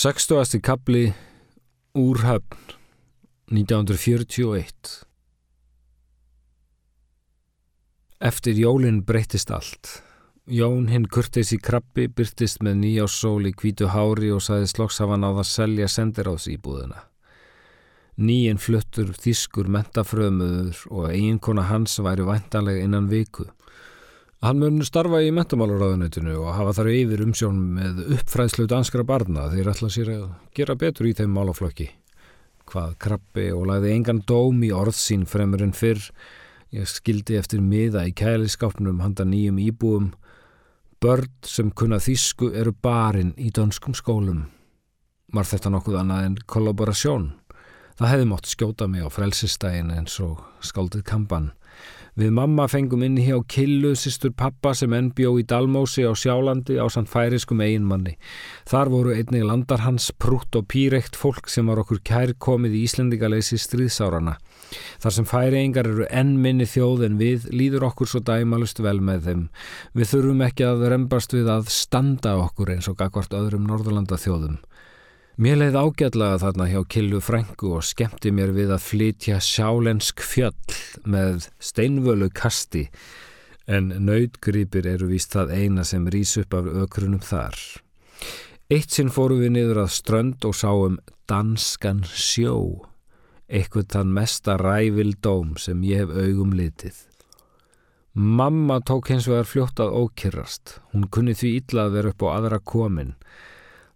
60. 0.00 0.60
kapli 0.62 1.12
úr 1.92 2.18
höfn 2.24 2.56
1941 3.52 5.04
Eftir 8.20 8.56
jólinn 8.56 9.02
breytist 9.04 9.52
allt. 9.52 9.90
Jón 10.48 10.88
hinn 10.88 11.04
kurtis 11.04 11.52
í 11.52 11.58
krabbi 11.60 12.08
byrtist 12.08 12.64
með 12.64 12.80
nýjássól 12.80 13.44
í 13.44 13.52
kvítu 13.52 13.90
hári 13.92 14.32
og 14.32 14.40
saði 14.40 14.72
sloks 14.72 15.02
hafa 15.04 15.20
náða 15.20 15.44
að 15.44 15.50
selja 15.52 15.92
sendiráðs 15.92 16.48
íbúðuna. 16.48 17.04
Nýjinn 18.16 18.64
fluttur 18.64 19.12
þýskur 19.12 19.68
mentafröðmuður 19.68 20.80
og 20.88 21.10
eiginkona 21.12 21.68
hans 21.68 22.00
væri 22.00 22.24
væntalega 22.24 22.88
innan 22.88 23.12
viku. 23.12 23.50
Hann 24.40 24.56
mun 24.56 24.78
starfa 24.80 25.18
í 25.20 25.28
mentamálaráðunetinu 25.36 26.38
og 26.40 26.54
hafa 26.56 26.72
þar 26.78 26.88
yfir 26.94 27.22
umsjón 27.26 27.58
með 27.76 27.98
uppfræðslu 28.16 28.64
danskra 28.72 29.02
barna 29.04 29.50
þeir 29.52 29.68
ætla 29.74 29.90
sér 29.92 30.12
að 30.14 30.22
gera 30.56 30.76
betur 30.80 31.10
í 31.10 31.12
þeim 31.18 31.34
málaflokki. 31.36 31.90
Hvað 32.64 32.94
krabbi 33.04 33.50
og 33.52 33.66
lagði 33.68 33.92
engan 33.98 34.22
dóm 34.24 34.62
í 34.64 34.70
orð 34.72 34.96
sín 34.96 35.26
fremur 35.28 35.60
en 35.60 35.74
fyrr. 35.76 36.00
Ég 36.72 36.88
skildi 36.88 37.36
eftir 37.36 37.60
miða 37.60 38.06
í 38.08 38.14
kæliskapnum 38.16 39.04
handa 39.04 39.28
nýjum 39.28 39.60
íbúum. 39.60 40.08
Börn 41.04 41.28
sem 41.44 41.68
kunna 41.76 42.00
þýsku 42.00 42.54
eru 42.56 42.72
barinn 42.72 43.34
í 43.36 43.52
danskum 43.52 43.92
skólum. 43.92 44.46
Var 45.36 45.52
þetta 45.52 45.76
nokkuð 45.76 46.00
annað 46.00 46.30
en 46.30 46.40
kollaborasjón? 46.48 47.28
Það 48.00 48.14
hefði 48.14 48.32
mótt 48.32 48.48
skjóta 48.48 48.88
mig 48.88 49.04
á 49.04 49.12
frelsistægin 49.12 49.92
eins 49.92 50.16
og 50.24 50.40
skaldið 50.64 51.04
kampan. 51.12 51.52
Við 52.18 52.32
mamma 52.34 52.66
fengum 52.70 53.04
inn 53.06 53.18
hjá 53.22 53.36
Killu, 53.46 53.92
sýstur 53.94 54.32
pappa 54.34 54.72
sem 54.74 54.92
enn 54.96 55.12
bjó 55.14 55.36
í 55.38 55.44
Dalmósi 55.46 56.02
á 56.02 56.10
Sjálandi 56.10 56.78
á 56.82 56.86
sann 56.90 57.06
færiskum 57.06 57.62
eiginmanni. 57.62 58.16
Þar 58.66 58.90
voru 58.90 59.14
einnig 59.14 59.44
landar 59.46 59.84
hans 59.84 60.10
prútt 60.10 60.58
og 60.58 60.66
pírekt 60.72 61.18
fólk 61.18 61.46
sem 61.48 61.70
var 61.70 61.82
okkur 61.84 62.02
kær 62.02 62.34
komið 62.34 62.74
í 62.80 62.84
Íslendikaleysi 62.88 63.60
stríðsárana. 63.62 64.38
Þar 65.02 65.16
sem 65.16 65.28
færiengar 65.28 65.88
eru 65.90 66.08
enn 66.10 66.36
minni 66.42 66.66
þjóð 66.68 67.06
en 67.06 67.20
við 67.20 67.46
líður 67.54 67.88
okkur 67.90 68.10
svo 68.10 68.22
dæmalust 68.26 68.82
vel 68.82 68.98
með 69.02 69.28
þeim. 69.28 69.46
Við 69.94 70.10
þurfum 70.14 70.44
ekki 70.46 70.66
að 70.66 70.86
rembast 70.92 71.34
við 71.34 71.50
að 71.50 71.70
standa 71.74 72.36
okkur 72.42 72.74
eins 72.74 72.90
og 72.90 73.02
akkvart 73.02 73.34
öðrum 73.38 73.66
Norðurlanda 73.70 74.18
þjóðum. 74.20 74.60
Mér 75.40 75.56
leið 75.56 75.76
ágætlaða 75.80 76.38
þarna 76.42 76.64
hjá 76.68 76.80
Killu 76.92 77.18
Frængu 77.24 77.70
og 77.72 77.84
skemmti 77.88 78.28
mér 78.36 78.50
við 78.52 78.74
að 78.74 78.82
flytja 78.84 79.38
sjálensk 79.40 80.20
fjöll 80.20 80.74
með 81.08 81.46
steinvölu 81.64 82.26
kasti 82.36 82.82
en 83.64 83.88
nautgripir 84.04 84.84
eru 84.90 85.08
víst 85.08 85.32
það 85.32 85.54
eina 85.56 85.86
sem 85.88 86.04
rýs 86.12 86.34
upp 86.42 86.58
af 86.58 86.68
ökrunum 86.82 87.22
þar. 87.24 87.56
Eitt 88.68 88.92
sinn 88.92 89.08
fóru 89.08 89.38
við 89.40 89.54
niður 89.54 89.80
að 89.86 89.94
strönd 89.96 90.44
og 90.44 90.58
sáum 90.60 90.98
danskan 91.24 92.02
sjó, 92.04 92.84
eitthvað 93.48 93.94
þann 93.94 94.12
mesta 94.18 94.58
rævildóm 94.60 95.54
sem 95.56 95.80
ég 95.88 96.04
hef 96.04 96.12
augum 96.20 96.52
litið. 96.58 96.98
Mamma 98.12 98.82
tók 98.84 99.08
hins 99.08 99.30
vegar 99.30 99.48
fljótt 99.48 99.80
að 99.80 99.96
ókyrrast, 100.02 100.82
hún 100.92 101.08
kunni 101.08 101.32
því 101.32 101.54
illa 101.62 101.88
að 101.88 101.96
vera 101.96 102.12
upp 102.12 102.26
á 102.28 102.34
aðra 102.34 102.60
komin, 102.60 103.16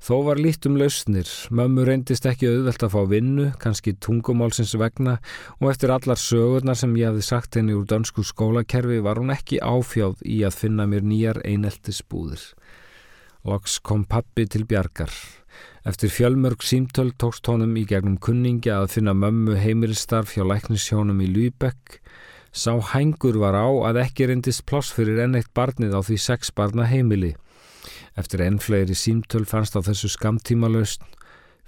Þó 0.03 0.17
var 0.27 0.41
lít 0.43 0.67
um 0.69 0.75
lausnir, 0.77 1.29
mömmu 1.49 1.85
reyndist 1.87 2.27
ekki 2.29 2.51
auðvelt 2.51 2.83
að 2.85 2.93
fá 2.93 3.03
vinnu, 3.09 3.47
kannski 3.61 3.95
tungumálsins 4.05 4.75
vegna 4.77 5.19
og 5.61 5.71
eftir 5.71 5.95
allar 5.95 6.21
sögurnar 6.21 6.77
sem 6.77 6.93
ég 7.01 7.13
hafði 7.13 7.25
sagt 7.25 7.57
henni 7.57 7.77
úr 7.77 7.87
dansku 7.89 8.25
skólakerfi 8.27 8.99
var 9.05 9.23
hún 9.23 9.33
ekki 9.33 9.63
áfjáð 9.65 10.21
í 10.29 10.43
að 10.45 10.59
finna 10.65 10.85
mér 10.91 11.07
nýjar 11.09 11.41
eineltisbúðir. 11.47 12.43
Loks 13.45 13.79
kom 13.85 14.07
pappi 14.09 14.47
til 14.49 14.65
bjargar. 14.69 15.13
Eftir 15.85 16.09
fjölmörg 16.09 16.63
símtöld 16.65 17.19
tókst 17.21 17.45
honum 17.49 17.75
í 17.77 17.83
gegnum 17.89 18.17
kunningi 18.17 18.71
að 18.73 18.87
finna 18.95 19.13
mömmu 19.13 19.59
heimilistarf 19.61 20.33
hjá 20.33 20.47
læknishjónum 20.49 21.21
í 21.21 21.29
Lübeck. 21.29 21.99
Sá 22.53 22.73
hængur 22.93 23.37
var 23.43 23.53
á 23.53 23.69
að 23.91 24.01
ekki 24.07 24.31
reyndist 24.31 24.65
ploss 24.65 24.93
fyrir 24.97 25.21
enneitt 25.27 25.53
barnið 25.53 25.93
á 25.93 26.01
því 26.01 26.17
sex 26.25 26.55
barna 26.57 26.89
heimili. 26.89 27.35
Eftir 28.15 28.45
ennflegri 28.47 28.95
símtöl 28.95 29.47
fannst 29.49 29.75
á 29.75 29.83
þessu 29.83 30.13
skamtíma 30.13 30.71
laust 30.71 31.03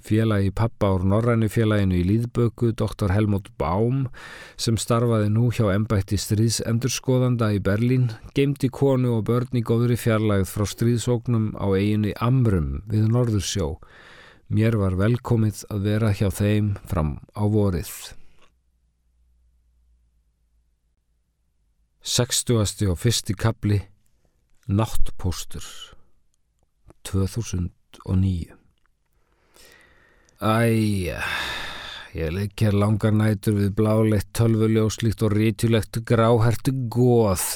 félagi 0.06 0.52
pappa 0.54 0.92
úr 0.94 1.04
Norrænu 1.08 1.48
félaginu 1.50 1.96
í 1.98 2.04
Líðböku, 2.06 2.70
doktor 2.78 3.10
Helmut 3.14 3.48
Baum, 3.58 4.06
sem 4.60 4.78
starfaði 4.78 5.30
nú 5.34 5.48
hjá 5.54 5.66
ennbætti 5.74 6.18
stríðsendurskoðanda 6.20 7.50
í 7.56 7.62
Berlín, 7.64 8.10
geimdi 8.36 8.70
konu 8.70 9.16
og 9.18 9.26
börn 9.30 9.58
í 9.58 9.64
góðri 9.66 9.98
fjarlægð 9.98 10.52
frá 10.52 10.66
stríðsóknum 10.70 11.48
á 11.58 11.66
eiginu 11.74 12.14
Amrum 12.22 12.84
við 12.90 13.08
Norðursjó. 13.10 13.72
Mér 14.46 14.78
var 14.78 14.94
velkomið 15.00 15.64
að 15.74 15.90
vera 15.90 16.12
hjá 16.14 16.30
þeim 16.30 16.76
fram 16.86 17.16
á 17.34 17.42
vorið. 17.50 17.90
60. 22.06 22.86
og 22.86 23.00
fyrsti 23.02 23.34
kapli 23.34 23.80
Náttpóstur 24.70 25.95
2009 27.06 28.56
Æja, 30.36 31.22
ég 32.12 32.32
leikjar 32.34 32.74
langar 32.76 33.14
nætur 33.16 33.54
við 33.56 33.70
blálegt 33.78 34.34
tölvuljóslíkt 34.36 35.22
og 35.24 35.32
rítjulegt 35.32 36.02
gráhertu 36.04 36.74
góð 36.92 37.46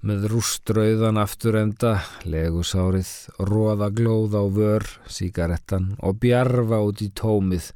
með 0.00 0.24
rústrauðan 0.32 1.20
afturenda, 1.20 1.98
legusárið, 2.24 3.10
róðaglóð 3.44 4.38
á 4.40 4.44
vör, 4.56 4.88
síkarettan 5.04 5.92
og 6.00 6.16
bjarfa 6.24 6.80
út 6.88 7.04
í 7.04 7.10
tómið, 7.12 7.70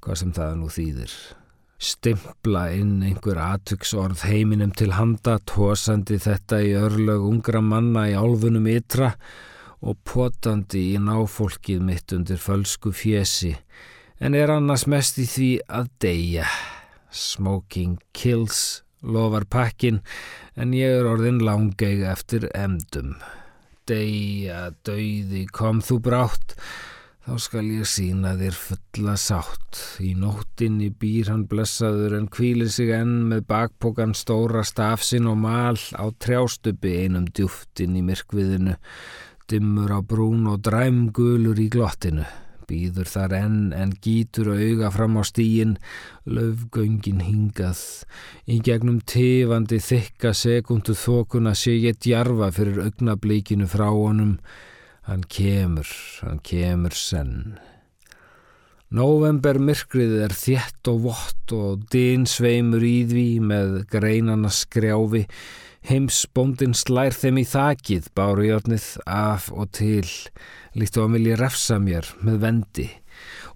hvað 0.00 0.20
sem 0.22 0.32
það 0.40 0.58
nú 0.62 0.72
þýðir. 0.72 1.14
Stimpla 1.82 2.66
inn 2.72 3.00
einhver 3.04 3.44
atvöksorð 3.44 4.24
heiminum 4.30 4.72
til 4.72 4.92
handa, 4.96 5.36
tósandi 5.44 6.16
þetta 6.16 6.64
í 6.64 6.72
örlög 6.80 7.28
ungra 7.28 7.60
manna 7.60 8.08
í 8.08 8.16
álfunum 8.16 8.72
ytra, 8.72 9.12
og 9.82 9.98
potandi 10.06 10.92
í 10.94 11.00
náfólkið 11.02 11.82
mitt 11.82 12.14
undir 12.14 12.38
fölsku 12.38 12.94
fjesi 12.94 13.56
en 14.22 14.36
er 14.38 14.52
annars 14.54 14.86
mest 14.90 15.18
í 15.18 15.26
því 15.26 15.50
að 15.66 15.90
deyja. 16.04 16.46
Smoking 17.12 17.98
kills, 18.16 18.82
lofar 19.02 19.44
pakkin, 19.50 20.00
en 20.54 20.72
ég 20.76 21.00
er 21.00 21.08
orðin 21.10 21.42
langeg 21.42 22.04
eftir 22.06 22.46
emdum. 22.54 23.16
Deyja, 23.90 24.70
dauði, 24.86 25.42
kom 25.50 25.82
þú 25.82 25.98
brátt, 26.06 26.54
þá 27.26 27.34
skal 27.42 27.64
ég 27.66 27.90
sína 27.90 28.36
þér 28.38 28.54
fulla 28.60 29.16
sátt. 29.18 29.80
Í 29.98 30.12
nóttinni 30.18 30.92
býr 30.94 31.32
hann 31.32 31.48
blessaður 31.50 32.14
en 32.20 32.30
kvílir 32.30 32.70
sig 32.70 32.94
enn 32.94 33.26
með 33.32 33.44
bakpokan 33.50 34.14
stóra 34.14 34.62
stafsin 34.66 35.26
og 35.30 35.42
mal 35.42 35.74
á 35.98 36.06
trjástupi 36.22 36.94
einum 37.02 37.26
djúftin 37.34 37.98
í 37.98 38.06
myrkviðinu 38.06 38.78
dimmur 39.50 39.90
á 39.94 40.00
brún 40.04 40.46
og 40.50 40.62
dræmgulur 40.66 41.58
í 41.58 41.68
glottinu. 41.72 42.26
Býður 42.68 43.08
þar 43.10 43.34
enn 43.36 43.58
en 43.76 43.90
gítur 44.04 44.52
auga 44.54 44.90
fram 44.94 45.18
á 45.20 45.22
stíin, 45.26 45.74
löfgöngin 46.24 47.24
hingað. 47.26 47.80
Í 48.48 48.60
gegnum 48.64 49.00
tifandi 49.02 49.80
þykka 49.82 50.32
sekundu 50.36 50.94
þokuna 50.96 51.56
sé 51.58 51.74
ég 51.82 51.98
djarfa 52.00 52.52
fyrir 52.54 52.84
augnablíkinu 52.86 53.68
frá 53.68 53.90
honum. 53.90 54.38
Hann 55.08 55.26
kemur, 55.26 55.90
hann 56.22 56.40
kemur 56.46 56.94
senn. 56.94 57.58
November 58.92 59.56
myrkrið 59.56 60.18
er 60.26 60.34
þjett 60.36 60.88
og 60.92 60.98
vott 61.06 61.52
og 61.56 61.86
din 61.92 62.26
sveimur 62.28 62.84
í 62.84 62.98
því 63.08 63.28
með 63.40 63.70
greinana 63.88 64.50
skrjáfi 64.52 65.22
Heimsbóndin 65.82 66.76
slær 66.78 67.14
þeim 67.16 67.40
í 67.40 67.46
þakið, 67.48 68.04
báru 68.14 68.44
jórnið 68.46 68.84
af 69.10 69.48
og 69.50 69.72
til, 69.74 70.06
líkt 70.78 70.98
og 70.98 71.08
að 71.08 71.16
vilja 71.16 71.38
refsa 71.40 71.78
mér 71.82 72.06
með 72.22 72.36
vendi. 72.44 72.84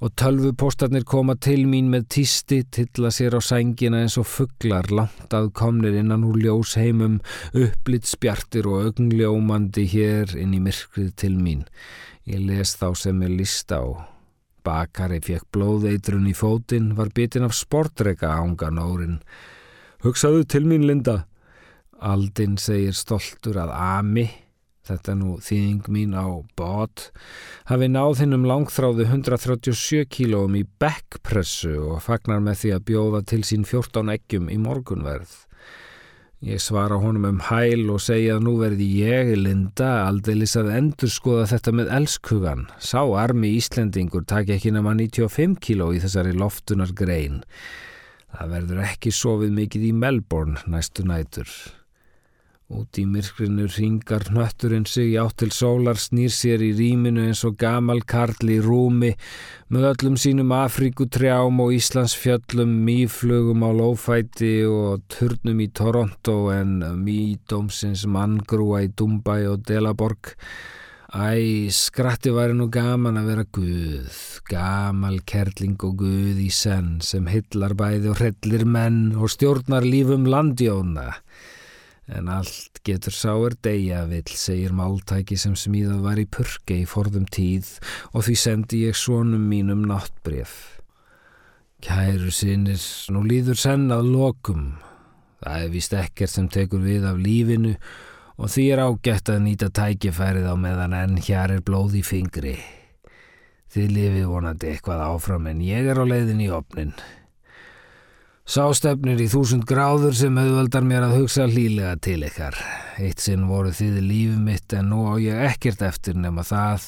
Og 0.03 0.11
tölvupóstarnir 0.19 1.07
koma 1.07 1.37
til 1.39 1.63
mín 1.71 1.87
með 1.93 2.09
týsti, 2.17 2.59
tilla 2.75 3.13
sér 3.15 3.39
á 3.39 3.41
sængina 3.41 4.03
eins 4.03 4.19
og 4.21 4.27
fugglar 4.29 4.91
langt 4.91 5.37
að 5.39 5.53
komnir 5.57 5.95
innan 5.97 6.27
úr 6.27 6.41
ljósheimum, 6.43 7.21
upplitt 7.55 8.11
spjartir 8.11 8.67
og 8.69 8.91
augnljómandi 8.91 9.87
hér 9.95 10.35
inn 10.35 10.59
í 10.59 10.61
myrkrið 10.67 11.15
til 11.23 11.39
mín. 11.39 11.63
Ég 12.27 12.43
les 12.43 12.75
þá 12.75 12.91
sem 12.99 13.23
ég 13.23 13.39
líst 13.39 13.71
á. 13.71 13.87
Bakari 14.67 15.23
fekk 15.23 15.47
blóðeitrun 15.55 16.27
í 16.27 16.35
fótinn, 16.35 16.91
var 16.99 17.15
bitin 17.15 17.47
af 17.47 17.55
sportreika 17.55 18.35
ángan 18.35 18.83
órin. 18.83 19.17
Hugsaðu 20.03 20.43
til 20.43 20.67
mín, 20.67 20.91
Linda. 20.91 21.23
Aldinn 22.05 22.59
segir 22.61 22.93
stoltur 22.97 23.57
að 23.63 23.73
Ami, 23.73 24.27
þetta 24.87 25.15
nú 25.17 25.39
þýðing 25.43 25.89
mín 25.93 26.13
á 26.13 26.29
bot, 26.59 27.09
hafi 27.71 27.89
náð 27.89 28.21
hinn 28.23 28.37
um 28.37 28.45
langþráðu 28.47 29.07
137 29.09 30.05
kílóum 30.13 30.59
í 30.61 30.67
backpressu 30.81 31.75
og 31.95 32.05
fagnar 32.05 32.45
með 32.45 32.61
því 32.63 32.73
að 32.77 32.87
bjóða 32.91 33.23
til 33.33 33.43
sín 33.49 33.65
14 33.65 34.13
eggjum 34.13 34.51
í 34.53 34.59
morgunverð. 34.61 35.47
Ég 36.45 36.61
svara 36.61 36.99
honum 37.01 37.25
um 37.25 37.39
hæl 37.49 37.89
og 37.89 38.03
segja 38.05 38.35
að 38.37 38.45
nú 38.45 38.53
verði 38.61 38.87
ég, 39.01 39.33
Linda, 39.41 40.05
aldeilis 40.05 40.53
að 40.61 40.69
endur 40.77 41.11
skoða 41.11 41.47
þetta 41.55 41.73
með 41.79 41.95
elskugan. 41.97 42.67
Sá 42.77 43.01
armi 43.01 43.55
Íslendingur 43.57 44.27
takk 44.29 44.53
ekki 44.53 44.75
nema 44.77 44.93
95 44.99 45.57
kíló 45.65 45.89
í 45.97 46.03
þessari 46.05 46.37
loftunar 46.37 46.93
grein. 46.93 47.41
Það 48.37 48.53
verður 48.53 48.85
ekki 48.85 49.15
sofið 49.17 49.57
mikið 49.63 49.89
í 49.89 49.97
Melbourne 49.97 50.61
næstu 50.69 51.09
nætur. 51.09 51.49
Út 52.67 52.99
í 52.99 53.05
myrkrinu 53.07 53.69
ringar 53.71 54.25
hnötturinn 54.27 54.89
sig 54.91 55.13
átt 55.23 55.37
til 55.39 55.53
sólar 55.55 56.01
snýr 56.03 56.33
sér 56.35 56.65
í 56.67 56.73
rýminu 56.75 57.23
eins 57.29 57.45
og 57.47 57.55
gamal 57.61 58.01
karl 58.03 58.49
í 58.51 58.57
rúmi 58.59 59.13
með 59.71 59.85
öllum 59.93 60.17
sínum 60.19 60.51
Afríkutrjám 60.51 61.61
og 61.63 61.77
Íslands 61.77 62.17
fjöllum, 62.19 62.73
mýflugum 62.89 63.63
á 63.63 63.71
lófæti 63.71 64.67
og 64.67 65.05
turnum 65.07 65.63
í 65.63 65.69
Toronto 65.71 66.35
en 66.51 66.81
mýdómsins 67.05 68.03
manngrúa 68.11 68.83
í 68.83 68.91
Dubai 68.91 69.47
og 69.47 69.63
Delaborg. 69.69 70.35
Æ, 71.15 71.71
skratti 71.71 72.33
væri 72.35 72.57
nú 72.59 72.67
gaman 72.67 73.21
að 73.21 73.29
vera 73.31 73.45
Guð, 73.47 74.19
gamal 74.51 75.21
kerling 75.23 75.79
og 75.87 76.01
Guð 76.03 76.43
í 76.43 76.51
senn 76.51 76.99
sem 76.99 77.31
hillar 77.31 77.79
bæði 77.79 78.11
og 78.11 78.19
hrellir 78.19 78.67
menn 78.67 79.15
og 79.15 79.31
stjórnar 79.31 79.87
lífum 79.87 80.27
landjóna. 80.27 81.13
En 82.07 82.29
allt 82.31 82.79
getur 82.87 83.15
sáir 83.15 83.57
degja 83.67 84.05
vill, 84.07 84.31
segir 84.31 84.75
máltæki 84.77 85.35
sem 85.41 85.57
smíðað 85.59 86.05
var 86.05 86.21
í 86.23 86.27
purke 86.31 86.77
í 86.79 86.87
forðum 86.87 87.27
tíð 87.27 87.73
og 88.13 88.29
því 88.29 88.37
sendi 88.39 88.83
ég 88.87 88.99
svonum 88.99 89.49
mínum 89.51 89.83
náttbref. 89.91 90.55
Kæru 91.83 92.31
sinir, 92.31 92.79
nú 93.11 93.25
líður 93.27 93.59
senn 93.59 93.91
að 93.95 94.13
lokum. 94.15 94.69
Það 95.43 95.67
er 95.67 95.75
vist 95.75 95.97
ekkert 95.99 96.33
sem 96.33 96.47
tekur 96.49 96.87
við 96.87 97.11
af 97.11 97.19
lífinu 97.21 97.75
og 98.37 98.55
því 98.55 98.71
er 98.73 98.85
ágætt 98.87 99.35
að 99.35 99.43
nýta 99.45 99.73
tækifærið 99.75 100.47
á 100.47 100.55
meðan 100.55 100.97
enn 100.97 101.21
hér 101.27 101.59
er 101.59 101.67
blóð 101.67 101.99
í 101.99 102.07
fingri. 102.07 102.57
Þið 103.73 103.93
lifið 103.99 104.31
vonandi 104.31 104.71
eitthvað 104.71 105.05
áfram 105.11 105.51
en 105.51 105.63
ég 105.65 105.91
er 105.91 105.99
á 105.99 106.05
leiðin 106.07 106.45
í 106.47 106.53
opnin. 106.55 106.95
Sástefnir 108.47 109.19
í 109.19 109.25
þúsund 109.27 109.65
gráður 109.67 110.13
sem 110.15 110.37
auðvöldar 110.39 110.85
mér 110.87 111.09
að 111.09 111.17
hugsa 111.19 111.49
hlýlega 111.51 111.97
til 111.99 112.21
ykkar. 112.23 112.55
Eitt 113.03 113.19
sinn 113.19 113.49
voru 113.51 113.73
þið 113.75 113.97
lífið 114.07 114.45
mitt 114.45 114.75
en 114.79 114.93
nú 114.93 115.01
á 115.11 115.19
ég 115.19 115.41
ekkert 115.49 115.81
eftir 115.83 116.15
nema 116.15 116.45
það, 116.47 116.85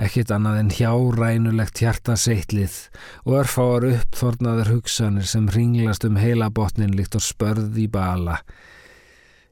ekkert 0.00 0.32
annað 0.32 0.60
en 0.62 0.70
hjárænulegt 0.78 1.82
hjartaseitlið 1.84 2.78
og 3.26 3.36
örfáar 3.42 3.86
uppþornaður 3.90 4.70
hugsanir 4.78 5.28
sem 5.28 5.50
ringlast 5.52 6.06
um 6.08 6.16
heila 6.16 6.48
botnin 6.48 6.96
líkt 6.96 7.18
og 7.20 7.26
spörð 7.28 7.76
í 7.76 7.84
bala. 7.92 8.38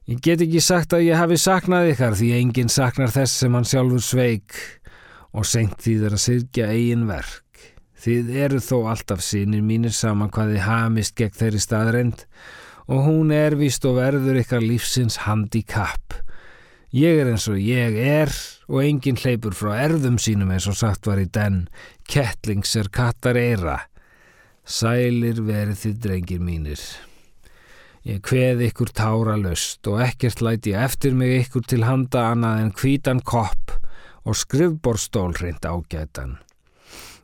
Ég 0.09 0.23
get 0.25 0.41
ekki 0.41 0.63
sagt 0.65 0.97
að 0.97 1.11
ég 1.11 1.21
hafi 1.21 1.37
saknað 1.37 1.91
ykkar 1.91 2.17
því 2.17 2.31
enginn 2.39 2.73
saknar 2.73 3.13
þess 3.13 3.43
sem 3.43 3.53
hann 3.53 3.69
sjálfur 3.69 4.01
sveik 4.01 4.57
og 5.37 5.45
senkt 5.45 5.85
því 5.85 5.95
þeirra 6.01 6.23
sirkja 6.25 6.71
eigin 6.73 7.05
verk. 7.05 7.48
Þið 7.99 8.29
eru 8.45 8.61
þó 8.63 8.77
alltaf 8.93 9.19
sínir 9.25 9.63
mínir 9.65 9.91
saman 9.91 10.31
hvað 10.31 10.53
þið 10.53 10.65
hamist 10.69 11.17
gegn 11.19 11.35
þeirri 11.35 11.59
staðreind 11.59 12.23
og 12.89 13.03
hún 13.05 13.33
er 13.35 13.57
vist 13.59 13.83
og 13.85 13.99
verður 13.99 14.39
ykkar 14.39 14.63
lífsins 14.63 15.19
handikapp. 15.25 16.15
Ég 16.95 17.19
er 17.21 17.33
eins 17.33 17.45
og 17.51 17.59
ég 17.61 17.99
er 18.01 18.31
og 18.69 18.81
enginn 18.85 19.19
hleypur 19.19 19.53
frá 19.53 19.75
erðum 19.83 20.17
sínum 20.21 20.55
eins 20.55 20.65
og 20.71 20.79
sagt 20.79 21.05
var 21.05 21.19
í 21.21 21.27
den, 21.27 21.67
kettlings 22.09 22.73
er 22.79 22.89
kattar 22.89 23.37
eira. 23.37 23.77
Sælir 24.63 25.43
verið 25.45 25.83
þið 25.83 26.01
drengir 26.07 26.41
mínir. 26.41 26.81
Ég 28.07 28.23
kveð 28.23 28.63
ykkur 28.69 28.95
tára 28.95 29.35
löst 29.37 29.85
og 29.91 29.99
ekkert 30.07 30.41
læti 30.41 30.71
eftir 30.71 31.13
mig 31.19 31.35
ykkur 31.43 31.67
til 31.67 31.83
handa 31.83 32.29
annað 32.31 32.63
en 32.63 32.75
kvítan 32.79 33.19
kopp 33.21 33.75
og 34.23 34.39
skrifborstól 34.39 35.35
reynd 35.35 35.67
ágætan. 35.67 36.39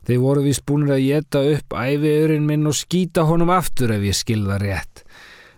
Þeir 0.05 0.19
voru 0.21 0.43
vist 0.45 0.65
búinir 0.69 0.93
að 0.95 1.05
geta 1.07 1.41
upp 1.55 1.73
æfiurinn 1.73 2.45
minn 2.45 2.69
og 2.69 2.77
skýta 2.77 3.25
honum 3.25 3.53
aftur 3.53 3.95
ef 3.95 4.03
ég 4.05 4.17
skilða 4.17 4.59
rétt. 4.61 5.01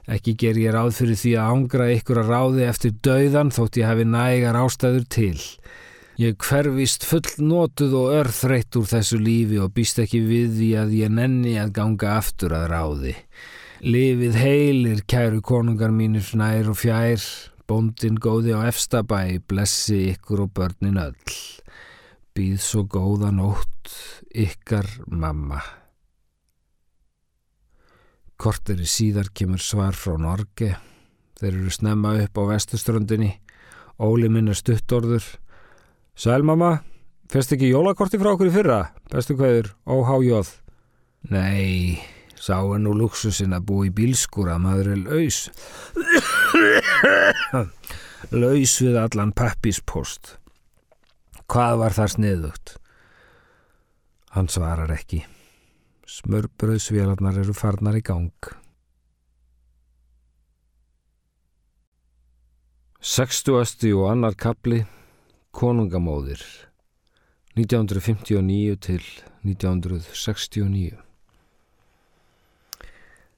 Ekki 0.08 0.38
ger 0.40 0.56
ég 0.56 0.72
ráð 0.72 0.94
fyrir 1.02 1.20
því 1.20 1.34
að 1.36 1.50
ángra 1.52 1.90
ykkur 1.98 2.22
að 2.22 2.30
ráði 2.32 2.64
eftir 2.64 2.94
dauðan 3.04 3.52
þótt 3.52 3.82
ég 3.82 3.90
hefi 3.92 4.06
nægar 4.08 4.60
ástæður 4.62 5.08
til. 5.12 5.42
Ég 6.18 6.38
hverfist 6.42 7.04
full 7.06 7.44
notuð 7.44 7.92
og 8.00 8.14
örþreytt 8.22 8.80
úr 8.80 8.88
þessu 8.90 9.20
lífi 9.20 9.60
og 9.62 9.76
býst 9.76 10.00
ekki 10.02 10.24
við 10.24 10.56
því 10.56 10.70
að 10.80 10.96
ég 11.02 11.12
nenni 11.14 11.58
að 11.60 11.76
ganga 11.76 12.16
aftur 12.16 12.56
að 12.56 12.66
ráði. 12.72 13.14
Livið 13.84 14.40
heilir, 14.42 15.04
kæru 15.06 15.44
konungar 15.46 15.92
mínir 15.94 16.32
nær 16.40 16.72
og 16.72 16.80
fjær, 16.80 17.22
bóndin 17.70 18.18
góði 18.18 18.56
á 18.56 18.66
efstabæ, 18.72 19.38
blessi 19.46 20.08
ykkur 20.16 20.48
og 20.48 20.56
börnin 20.56 20.98
öll. 21.04 21.38
Býð 22.38 22.60
svo 22.62 22.84
góða 22.86 23.32
nótt 23.34 23.90
ykkar 24.30 24.86
mamma. 25.10 25.58
Korteri 28.38 28.86
síðar 28.86 29.32
kemur 29.34 29.64
svar 29.66 29.98
frá 29.98 30.20
Norge. 30.22 30.76
Þeir 31.42 31.50
eru 31.50 31.74
snemma 31.74 32.14
upp 32.22 32.38
á 32.38 32.44
vestuströndinni. 32.52 33.32
Óli 33.98 34.30
minn 34.30 34.54
er 34.54 34.60
stuttorður. 34.62 35.26
Sæl 36.14 36.46
mamma, 36.46 36.76
fyrst 37.34 37.58
ekki 37.58 37.74
jólakorti 37.74 38.22
frá 38.22 38.36
okkur 38.36 38.52
í 38.52 38.54
fyrra? 38.54 38.80
Bestu 39.10 39.34
hverður, 39.34 39.74
óhájóð. 39.90 40.54
Nei, 41.34 41.98
sá 42.38 42.62
nú 42.78 42.94
luxusinn 43.02 43.58
að 43.58 43.66
bú 43.72 43.84
í 43.90 43.96
bílskúra, 43.98 44.62
maður 44.62 44.94
er 44.94 45.06
laus. 45.10 45.48
laus 48.46 48.82
við 48.86 49.06
allan 49.08 49.34
pappispost. 49.34 50.38
Hvað 51.48 51.78
var 51.80 51.94
það 51.96 52.10
sniðugt? 52.12 52.72
Hann 54.36 54.50
svarar 54.52 54.92
ekki. 54.92 55.22
Smörbröðsvélarnar 56.08 57.40
eru 57.40 57.56
farnar 57.56 57.96
í 57.96 58.04
gang. 58.04 58.52
60. 63.00 63.94
og 63.96 64.10
annar 64.12 64.36
kapli 64.36 64.82
Konungamóðir 65.56 66.44
1959 67.56 68.76
til 68.84 69.04
1969 69.48 71.07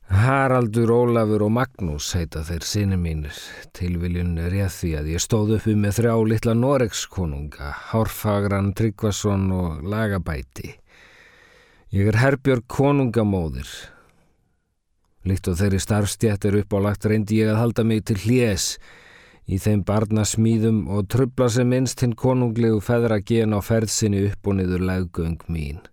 Haraldur, 0.09 0.89
Ólafur 0.89 1.44
og 1.45 1.51
Magnús 1.53 2.07
heita 2.17 2.41
þeir 2.41 2.63
sinni 2.65 2.97
mínir. 2.97 3.35
Tilviljun 3.77 4.39
er 4.41 4.56
ég 4.57 4.71
því 4.73 4.89
að 4.97 5.09
ég 5.13 5.21
stóð 5.21 5.51
uppi 5.59 5.75
með 5.77 6.00
þrjá 6.00 6.13
litla 6.31 6.56
Noregskonunga, 6.57 7.69
Hárfagran, 7.91 8.71
Tryggvason 8.73 9.45
og 9.53 9.83
Lagabæti. 9.85 10.71
Ég 11.94 12.09
er 12.09 12.18
Herbjörg 12.18 12.66
konungamóðir. 12.66 13.69
Líkt 15.30 15.51
og 15.51 15.59
þeirri 15.61 15.83
starfstjætt 15.83 16.49
er 16.49 16.57
uppálagt 16.63 17.06
reyndi 17.06 17.44
ég 17.44 17.54
að 17.54 17.61
halda 17.61 17.85
mig 17.85 18.01
til 18.09 18.18
hljés 18.23 18.71
í 19.45 19.61
þeim 19.61 19.85
barnasmýðum 19.85 20.87
og 20.89 21.06
trubla 21.13 21.51
sem 21.54 21.69
minnst 21.69 22.01
hinn 22.01 22.18
konunglegu 22.18 22.81
feðra 22.81 23.21
gen 23.21 23.54
á 23.54 23.61
ferðsinni 23.61 24.25
upp 24.31 24.49
og 24.49 24.57
niður 24.57 24.89
laggöng 24.89 25.37
mín. 25.54 25.83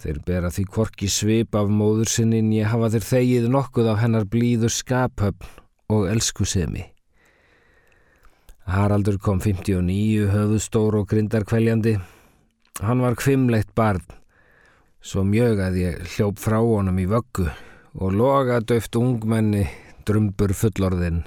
Þeir 0.00 0.20
bera 0.24 0.48
því 0.48 0.62
kvorki 0.72 1.08
svip 1.12 1.56
af 1.58 1.68
móður 1.68 2.08
sinni 2.08 2.38
en 2.40 2.54
ég 2.56 2.70
hafa 2.72 2.88
þeir 2.94 3.06
þegið 3.08 3.48
nokkuð 3.52 3.90
af 3.92 4.00
hennar 4.00 4.24
blíður 4.32 4.72
skaphöfn 4.72 5.60
og 5.92 6.06
elskusemi. 6.08 6.86
Haraldur 8.70 9.18
kom 9.20 9.40
59, 9.42 10.30
höfustór 10.30 11.00
og 11.00 11.08
grindarkvæljandi. 11.10 11.96
Hann 12.80 13.02
var 13.04 13.18
kvimleitt 13.18 13.74
barn, 13.76 14.04
svo 15.02 15.24
mjög 15.26 15.64
að 15.66 15.80
ég 15.82 16.04
hljóp 16.14 16.40
frá 16.40 16.60
honum 16.62 17.00
í 17.02 17.08
vöggu 17.10 17.50
og 18.00 18.14
loga 18.14 18.60
döft 18.62 18.96
ungmenni, 18.96 19.66
drumbur 20.06 20.54
fullorðin. 20.56 21.26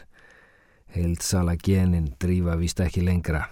Heilsala 0.96 1.60
genin 1.62 2.14
drífa 2.22 2.56
vist 2.58 2.82
ekki 2.82 3.06
lengra. 3.06 3.44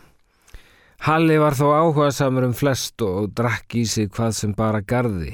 Halli 1.02 1.34
var 1.42 1.56
þó 1.58 1.72
áhuga 1.74 2.12
samur 2.14 2.46
um 2.46 2.52
flest 2.54 3.02
og 3.02 3.32
drakk 3.34 3.74
í 3.80 3.88
sig 3.90 4.12
hvað 4.14 4.36
sem 4.38 4.52
bara 4.54 4.84
gardi. 4.86 5.32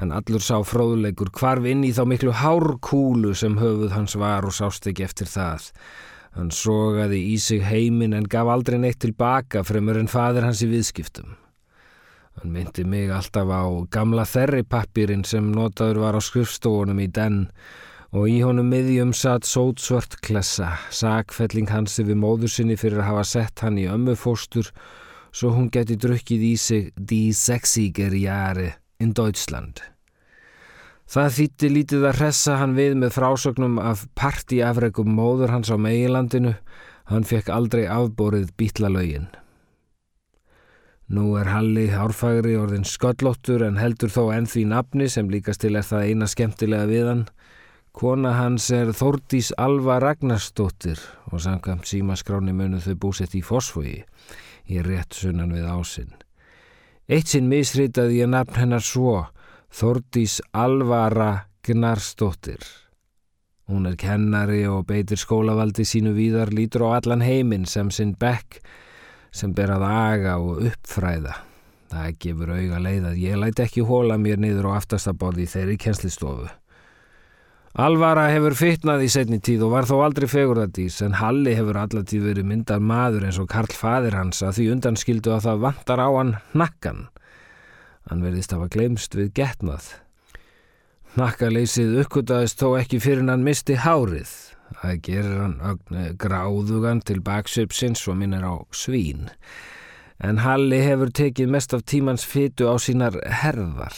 En 0.00 0.14
allur 0.16 0.40
sá 0.40 0.62
fróðleikur 0.64 1.28
hvarf 1.36 1.66
inn 1.68 1.82
í 1.84 1.90
þá 1.92 2.06
miklu 2.08 2.32
hárkúlu 2.32 3.34
sem 3.36 3.58
höfuð 3.60 3.92
hans 3.92 4.16
var 4.16 4.48
og 4.48 4.56
sást 4.56 4.88
ekki 4.88 5.04
eftir 5.04 5.28
það. 5.28 5.66
Hann 6.38 6.48
sogaði 6.56 7.20
í 7.34 7.36
sig 7.36 7.60
heiminn 7.68 8.16
en 8.16 8.24
gaf 8.32 8.48
aldrei 8.48 8.78
neitt 8.80 9.02
tilbaka 9.04 9.60
fremur 9.60 10.00
en 10.00 10.08
fadir 10.08 10.48
hans 10.48 10.64
í 10.64 10.70
viðskiptum. 10.72 11.36
Hann 12.40 12.56
myndi 12.56 12.88
mig 12.88 13.12
alltaf 13.12 13.52
á 13.52 13.68
gamla 13.92 14.24
þerripappirinn 14.24 15.28
sem 15.28 15.52
notaður 15.52 16.00
var 16.06 16.16
á 16.16 16.20
skrifstofunum 16.24 17.04
í 17.04 17.10
den 17.12 17.42
og 18.12 18.28
í 18.28 18.40
honum 18.44 18.68
miðjum 18.68 19.14
satt 19.16 19.46
sótsvört 19.48 20.18
klessa, 20.24 20.74
sakfelling 20.92 21.70
hans 21.72 21.96
yfir 22.02 22.18
móður 22.18 22.52
sinni 22.52 22.76
fyrir 22.76 23.00
að 23.00 23.08
hafa 23.08 23.24
sett 23.30 23.64
hann 23.64 23.80
í 23.80 23.88
ömmufóstur 23.88 24.68
svo 25.32 25.54
hún 25.56 25.70
geti 25.72 25.96
drukkið 25.96 26.44
í 26.44 26.52
sig 26.60 26.92
Die 26.96 27.32
Sexiger 27.32 28.12
Jahre 28.12 28.74
in 29.00 29.14
Deutschland. 29.16 29.80
Það 31.12 31.34
þýtti 31.36 31.68
lítið 31.72 32.04
að 32.08 32.18
hressa 32.20 32.56
hann 32.60 32.74
við 32.76 32.94
með 33.00 33.14
frásögnum 33.16 33.78
af 33.82 34.06
partíafregum 34.16 35.10
móður 35.12 35.52
hans 35.52 35.72
á 35.72 35.76
meilandinu. 35.76 36.54
Hann 37.10 37.26
fekk 37.28 37.50
aldrei 37.52 37.84
afbórið 37.90 38.52
bítlalögin. 38.56 39.26
Nú 41.12 41.34
er 41.36 41.50
Halli 41.52 41.90
árfagri 41.92 42.54
orðin 42.56 42.86
sköllóttur 42.88 43.66
en 43.66 43.76
heldur 43.76 44.12
þó 44.12 44.30
ennþví 44.32 44.62
nafni 44.70 45.10
sem 45.12 45.28
líkast 45.28 45.60
til 45.64 45.74
er 45.76 45.84
það 45.84 46.08
eina 46.08 46.28
skemmtilega 46.30 46.88
við 46.88 47.10
hann. 47.10 47.24
Kona 47.92 48.32
hans 48.38 48.70
er 48.72 48.94
Þórdís 48.96 49.50
Alva 49.60 49.98
Ragnarstóttir 50.00 51.00
og 51.28 51.42
samkvæmt 51.44 51.84
símaskráni 51.90 52.54
munu 52.56 52.80
þau 52.80 52.94
búsett 52.96 53.34
í 53.36 53.42
fosfogi. 53.44 53.98
Ég 54.64 54.86
rétt 54.86 55.12
sunnan 55.12 55.52
við 55.52 55.66
ásinn. 55.68 56.14
Eitt 57.12 57.28
sinn 57.28 57.50
misritaði 57.52 58.22
ég 58.22 58.30
nafn 58.32 58.56
hennar 58.56 58.84
svo 58.84 59.26
Þórdís 59.68 60.38
Alvara 60.56 61.50
Gnarstóttir. 61.68 62.64
Hún 63.68 63.86
er 63.86 63.98
kennari 64.00 64.64
og 64.66 64.86
beitir 64.88 65.20
skólavaldi 65.20 65.84
sínu 65.84 66.14
víðar 66.16 66.50
lítur 66.52 66.88
á 66.88 66.96
allan 66.96 67.22
heiminn 67.22 67.68
sem 67.68 67.92
sinn 67.92 68.16
bekk 68.16 68.62
sem 69.32 69.52
ber 69.52 69.76
að 69.76 69.84
aga 69.90 70.38
og 70.40 70.64
uppfræða. 70.72 71.36
Það 71.92 72.16
gefur 72.24 72.56
auga 72.56 72.80
leið 72.88 73.06
að 73.12 73.20
ég 73.20 73.36
læti 73.36 73.66
ekki 73.66 73.84
hóla 73.84 74.16
mér 74.16 74.40
niður 74.40 74.72
á 74.72 74.80
aftastaborði 74.80 75.44
þeirri 75.44 75.76
kennslistofu. 75.76 76.48
Alvara 77.72 78.26
hefur 78.28 78.52
fytnað 78.52 79.06
í 79.06 79.08
setni 79.08 79.38
tíð 79.40 79.62
og 79.64 79.70
var 79.72 79.86
þó 79.88 80.02
aldrei 80.04 80.26
fegurðardís 80.28 80.98
en 81.06 81.14
Halli 81.16 81.54
hefur 81.56 81.78
allatíð 81.80 82.26
verið 82.28 82.44
myndar 82.50 82.82
maður 82.84 83.24
eins 83.24 83.38
og 83.40 83.48
Karl 83.48 83.72
fadir 83.72 84.12
hans 84.12 84.42
að 84.44 84.58
því 84.58 84.66
undanskildu 84.74 85.32
að 85.32 85.46
það 85.46 85.62
vantar 85.62 86.02
á 86.04 86.08
hann 86.12 86.32
nakkan. 86.52 87.06
Hann 88.10 88.24
verðist 88.26 88.52
hafa 88.52 88.68
glemst 88.74 89.16
við 89.16 89.30
getnað. 89.40 89.86
Nakkaleysið 91.16 91.96
uppkvitaðist 92.02 92.60
þó 92.60 92.74
ekki 92.82 93.00
fyrir 93.00 93.24
hann 93.32 93.46
misti 93.46 93.78
hárið. 93.80 94.28
Það 94.82 95.00
gerir 95.08 95.40
hann 95.40 96.16
gráðugan 96.20 97.00
til 97.08 97.22
baksöpsins 97.24 98.04
og 98.04 98.20
minnir 98.20 98.44
á 98.44 98.60
svín. 98.76 99.30
En 100.20 100.44
Halli 100.44 100.84
hefur 100.84 101.08
tekið 101.08 101.48
mest 101.56 101.72
af 101.72 101.86
tímans 101.88 102.28
fytu 102.28 102.68
á 102.68 102.76
sínar 102.76 103.16
herðar. 103.40 103.96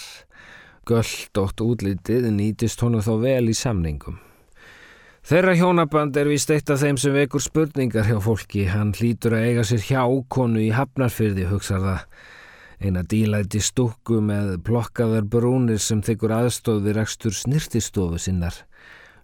Gölldótt 0.88 1.64
útlitið 1.64 2.28
nýtist 2.34 2.80
honum 2.84 3.02
þó 3.04 3.16
vel 3.22 3.48
í 3.48 3.56
samningum. 3.56 4.20
Þeirra 5.24 5.54
hjónaband 5.56 6.16
er 6.20 6.28
vist 6.28 6.50
eitt 6.52 6.68
af 6.68 6.82
þeim 6.82 6.98
sem 7.00 7.14
vekur 7.16 7.40
spurningar 7.40 8.04
hjá 8.04 8.18
fólki. 8.20 8.66
Hann 8.68 8.92
hlýtur 8.92 9.38
að 9.38 9.46
eiga 9.48 9.62
sér 9.64 9.80
hjá 9.86 10.02
konu 10.28 10.60
í 10.60 10.68
hafnarfyrði, 10.76 11.46
hugsar 11.48 11.80
það 11.80 12.02
eina 12.84 13.00
dílæti 13.08 13.62
stúkku 13.64 14.18
með 14.20 14.58
plokkaðar 14.66 15.24
brúnir 15.30 15.80
sem 15.80 16.02
þykkur 16.04 16.36
aðstóð 16.42 16.82
við 16.84 16.96
rekstur 16.98 17.36
snirtistofu 17.38 18.20
sinnar. 18.20 18.58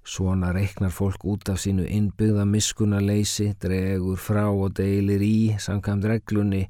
Svona 0.01 0.55
reiknar 0.57 0.95
fólk 0.97 1.27
út 1.29 1.51
af 1.53 1.61
sínu 1.61 1.85
innbyggða 1.85 2.47
miskunarleysi, 2.49 3.51
dregur 3.61 4.17
frá 4.17 4.47
og 4.49 4.73
deilir 4.81 5.21
í, 5.21 5.39
samkvæmt 5.61 6.09
reglunni, 6.09 6.65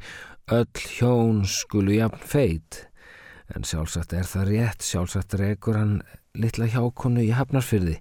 öll 0.50 0.86
hjón 0.98 1.44
skulu 1.46 1.94
jafn 2.00 2.26
feit. 2.26 2.89
En 3.56 3.66
sjálfsagt 3.66 4.12
er 4.14 4.28
það 4.30 4.50
rétt, 4.52 4.84
sjálfsagt 4.86 5.34
rekur 5.40 5.78
hann 5.78 5.96
litla 6.38 6.68
hjákonu 6.70 7.24
í 7.24 7.32
Hafnarsfyrði, 7.34 7.96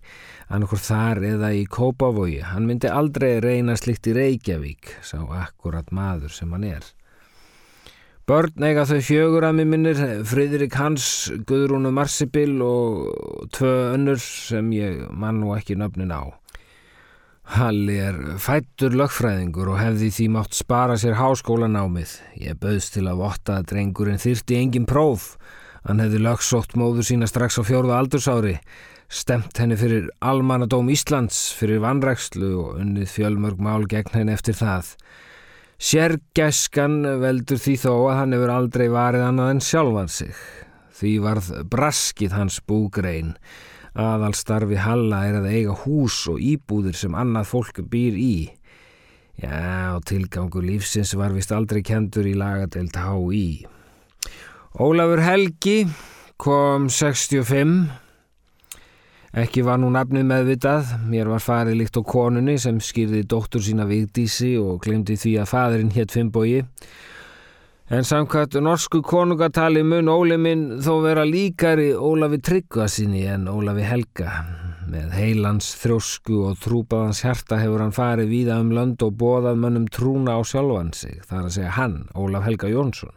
annarkur 0.54 0.82
þar 0.84 1.24
eða 1.26 1.50
í 1.58 1.64
Kópavogi. 1.66 2.40
Hann 2.46 2.68
myndi 2.70 2.92
aldrei 2.94 3.40
reyna 3.42 3.78
slikt 3.80 4.08
í 4.12 4.14
Reykjavík, 4.18 4.94
sá 5.02 5.18
akkurat 5.26 5.90
maður 5.96 6.36
sem 6.36 6.54
hann 6.54 6.68
er. 6.70 6.86
Börn 8.30 8.62
eiga 8.62 8.86
þau 8.86 9.00
fjögur 9.02 9.48
að 9.48 9.56
mér 9.58 9.70
minnir, 9.72 10.02
Fridrik 10.30 10.76
Hans, 10.78 11.32
Guðrúnu 11.50 11.90
Marsibil 11.98 12.60
og 12.62 13.50
tvö 13.58 13.72
önnur 13.96 14.22
sem 14.22 14.70
ég 14.76 15.08
mann 15.10 15.42
og 15.48 15.56
ekki 15.58 15.80
nöfnin 15.80 16.14
á. 16.14 16.30
Halli 17.50 17.96
er 17.98 18.18
fættur 18.38 18.94
lögfræðingur 18.94 19.72
og 19.74 19.80
hefði 19.82 20.12
því 20.14 20.26
mátt 20.36 20.54
spara 20.54 21.00
sér 21.02 21.16
háskólanámið. 21.18 22.12
Ég 22.38 22.60
bauðst 22.62 22.94
til 22.94 23.08
að 23.10 23.24
votta 23.24 23.56
að 23.58 23.72
drengurinn 23.72 24.22
þyrti 24.22 24.60
engin 24.60 24.86
próf. 24.86 25.32
Hann 25.82 26.04
hefði 26.04 26.20
lögsótt 26.22 26.76
móður 26.78 27.08
sína 27.08 27.26
strax 27.26 27.58
á 27.58 27.66
fjórða 27.66 27.98
aldursári, 28.04 28.60
stemt 29.10 29.58
henni 29.58 29.80
fyrir 29.82 30.12
Almanadóm 30.22 30.92
Íslands 30.94 31.40
fyrir 31.58 31.82
vanrækslu 31.82 32.52
og 32.62 32.78
unnið 32.84 33.10
fjölmörg 33.16 33.66
mál 33.66 33.88
gegn 33.90 34.14
henni 34.14 34.38
eftir 34.38 34.54
það. 34.60 34.94
Sérgæskan 35.82 37.02
veldur 37.24 37.58
því 37.66 37.76
þó 37.82 37.94
að 37.96 38.18
hann 38.20 38.38
hefur 38.38 38.54
aldrei 38.60 38.88
varið 38.94 39.26
annað 39.26 39.56
en 39.56 39.66
sjálfan 39.72 40.14
sig. 40.20 40.38
Því 41.02 41.18
varð 41.26 41.50
braskið 41.74 42.38
hans 42.38 42.62
búgrein. 42.62 43.34
Aðal 43.98 44.36
starfi 44.38 44.78
Halla 44.78 45.24
er 45.28 45.40
að 45.40 45.50
eiga 45.54 45.76
hús 45.86 46.22
og 46.30 46.42
íbúðir 46.44 46.98
sem 46.98 47.16
annað 47.18 47.50
fólk 47.54 47.82
býr 47.90 48.20
í. 48.20 48.36
Já, 49.40 49.96
tilgangu 50.06 50.62
lífsins 50.62 51.16
var 51.16 51.32
vist 51.34 51.54
aldrei 51.56 51.82
kendur 51.86 52.28
í 52.28 52.36
lagadelt 52.38 52.96
H.I. 53.00 53.66
Ólafur 54.80 55.24
Helgi 55.24 55.80
kom 56.38 56.90
65 56.92 57.88
Ekki 59.40 59.62
var 59.62 59.78
nú 59.78 59.92
nafnið 59.94 60.26
meðvitað, 60.26 60.94
mér 61.06 61.28
var 61.30 61.44
farið 61.44 61.76
líkt 61.78 61.98
á 61.98 62.04
konunni 62.04 62.56
sem 62.58 62.80
skýrði 62.82 63.28
dóttur 63.30 63.62
sína 63.62 63.86
Vigdísi 63.86 64.56
og 64.58 64.80
glemdi 64.82 65.20
því 65.22 65.36
að 65.44 65.52
fadurinn 65.52 65.92
hétt 65.94 66.16
Finnbói. 66.16 66.64
En 67.90 68.06
samkvæmt 68.06 68.54
norsku 68.62 69.00
konungatali 69.02 69.82
mun 69.82 70.12
Óli 70.14 70.36
minn 70.38 70.76
þó 70.86 71.00
vera 71.02 71.24
líkari 71.26 71.88
Ólafi 71.98 72.38
Tryggvasinni 72.46 73.24
en 73.26 73.48
Ólafi 73.50 73.82
Helga. 73.82 74.34
Með 74.94 75.16
heilans 75.18 75.72
þrósku 75.82 76.38
og 76.52 76.60
trúpaðans 76.62 77.24
hjarta 77.26 77.58
hefur 77.58 77.82
hann 77.82 77.96
farið 77.96 78.30
víða 78.30 78.60
um 78.62 78.70
lönd 78.78 79.02
og 79.02 79.18
bóðað 79.18 79.58
mönnum 79.64 79.90
trúna 79.90 80.38
á 80.38 80.46
sjálfan 80.46 80.94
sig, 80.94 81.18
þar 81.26 81.48
að 81.48 81.56
segja 81.58 81.74
hann, 81.80 81.98
Ólaf 82.14 82.46
Helga 82.46 82.70
Jónsson. 82.70 83.16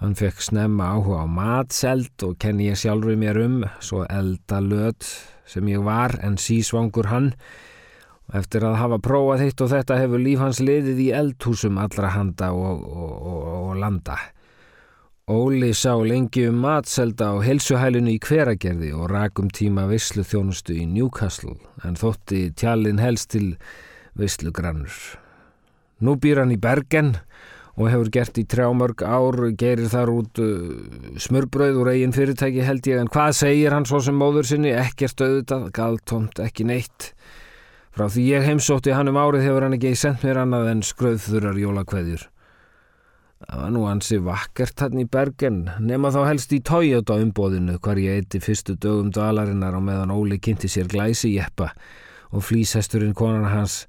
Hann 0.00 0.16
fekk 0.16 0.40
snemma 0.48 0.88
áhuga 0.96 1.20
á 1.20 1.26
matseld 1.28 2.24
og 2.24 2.38
kenni 2.40 2.70
ég 2.70 2.80
sjálfur 2.80 3.20
mér 3.20 3.42
um, 3.44 3.62
svo 3.84 4.06
eldalöð 4.08 5.12
sem 5.44 5.68
ég 5.68 5.84
var 5.84 6.16
en 6.24 6.40
sísvangur 6.40 7.12
hann. 7.12 7.34
Eftir 8.28 8.64
að 8.68 8.80
hafa 8.82 8.98
prófað 9.00 9.46
hitt 9.46 9.62
og 9.64 9.70
þetta 9.72 9.96
hefur 10.02 10.20
líf 10.20 10.42
hans 10.42 10.58
liðið 10.60 10.98
í 11.00 11.12
eldhúsum 11.16 11.78
allra 11.80 12.10
handa 12.12 12.50
og, 12.52 12.82
og, 12.84 13.14
og, 13.14 13.46
og 13.68 13.78
landa. 13.80 14.18
Óli 15.28 15.74
sá 15.76 15.92
lengi 16.00 16.46
um 16.48 16.60
matselda 16.64 17.30
á 17.32 17.44
helsuhælinu 17.44 18.14
í 18.14 18.20
hveragerði 18.24 18.94
og 18.96 19.10
rakum 19.12 19.48
tíma 19.52 19.84
visslu 19.88 20.24
þjónustu 20.24 20.76
í 20.76 20.86
Newcastle 20.88 21.56
en 21.84 21.96
þótti 22.00 22.46
tjallin 22.56 23.00
helst 23.00 23.34
til 23.34 23.50
visslugrannur. 24.16 24.92
Nú 26.00 26.14
býr 26.20 26.40
hann 26.42 26.54
í 26.54 26.60
Bergen 26.60 27.16
og 27.78 27.90
hefur 27.92 28.10
gert 28.12 28.40
í 28.40 28.44
trjámörg 28.48 29.04
ár, 29.06 29.38
gerir 29.58 29.88
þar 29.92 30.12
út 30.16 30.40
uh, 30.42 30.72
smurbröð 31.20 31.78
úr 31.82 31.92
eigin 31.92 32.14
fyrirtæki 32.16 32.64
held 32.66 32.88
ég, 32.90 32.98
en 32.98 33.12
hvað 33.12 33.36
segir 33.38 33.76
hann 33.76 33.86
svo 33.86 34.00
sem 34.02 34.16
móður 34.18 34.48
sinni? 34.48 34.72
Ekkert 34.74 35.22
auðvitað, 35.22 35.68
galtómt, 35.76 36.42
ekki 36.42 36.66
neitt. 36.66 37.12
Frá 37.94 38.06
því 38.08 38.24
ég 38.28 38.48
heimsótti 38.48 38.92
hann 38.94 39.10
um 39.10 39.20
árið 39.20 39.46
hefur 39.48 39.66
hann 39.66 39.76
ekki 39.78 39.94
sendt 39.96 40.26
mér 40.26 40.42
annað 40.42 40.72
en 40.72 40.82
skröðþurar 40.86 41.60
jólakveðjur. 41.60 42.26
Það 43.38 43.60
var 43.62 43.70
nú 43.70 43.84
hansi 43.86 44.18
vakkert 44.18 44.82
hann 44.82 44.98
í 44.98 45.06
bergen, 45.06 45.62
nema 45.78 46.10
þá 46.10 46.20
helst 46.26 46.52
í 46.52 46.58
Toyota 46.66 47.16
umbóðinu 47.22 47.78
hvar 47.78 48.00
ég 48.02 48.18
eitti 48.18 48.40
fyrstu 48.42 48.74
dögum 48.74 49.12
dalarinnar 49.14 49.78
á 49.78 49.80
meðan 49.80 50.12
Óli 50.14 50.40
kynnti 50.42 50.70
sér 50.70 50.90
glæsi 50.90 51.36
jeppa 51.36 51.70
og 52.34 52.42
flýsesturinn 52.44 53.14
konan 53.16 53.46
hans 53.48 53.84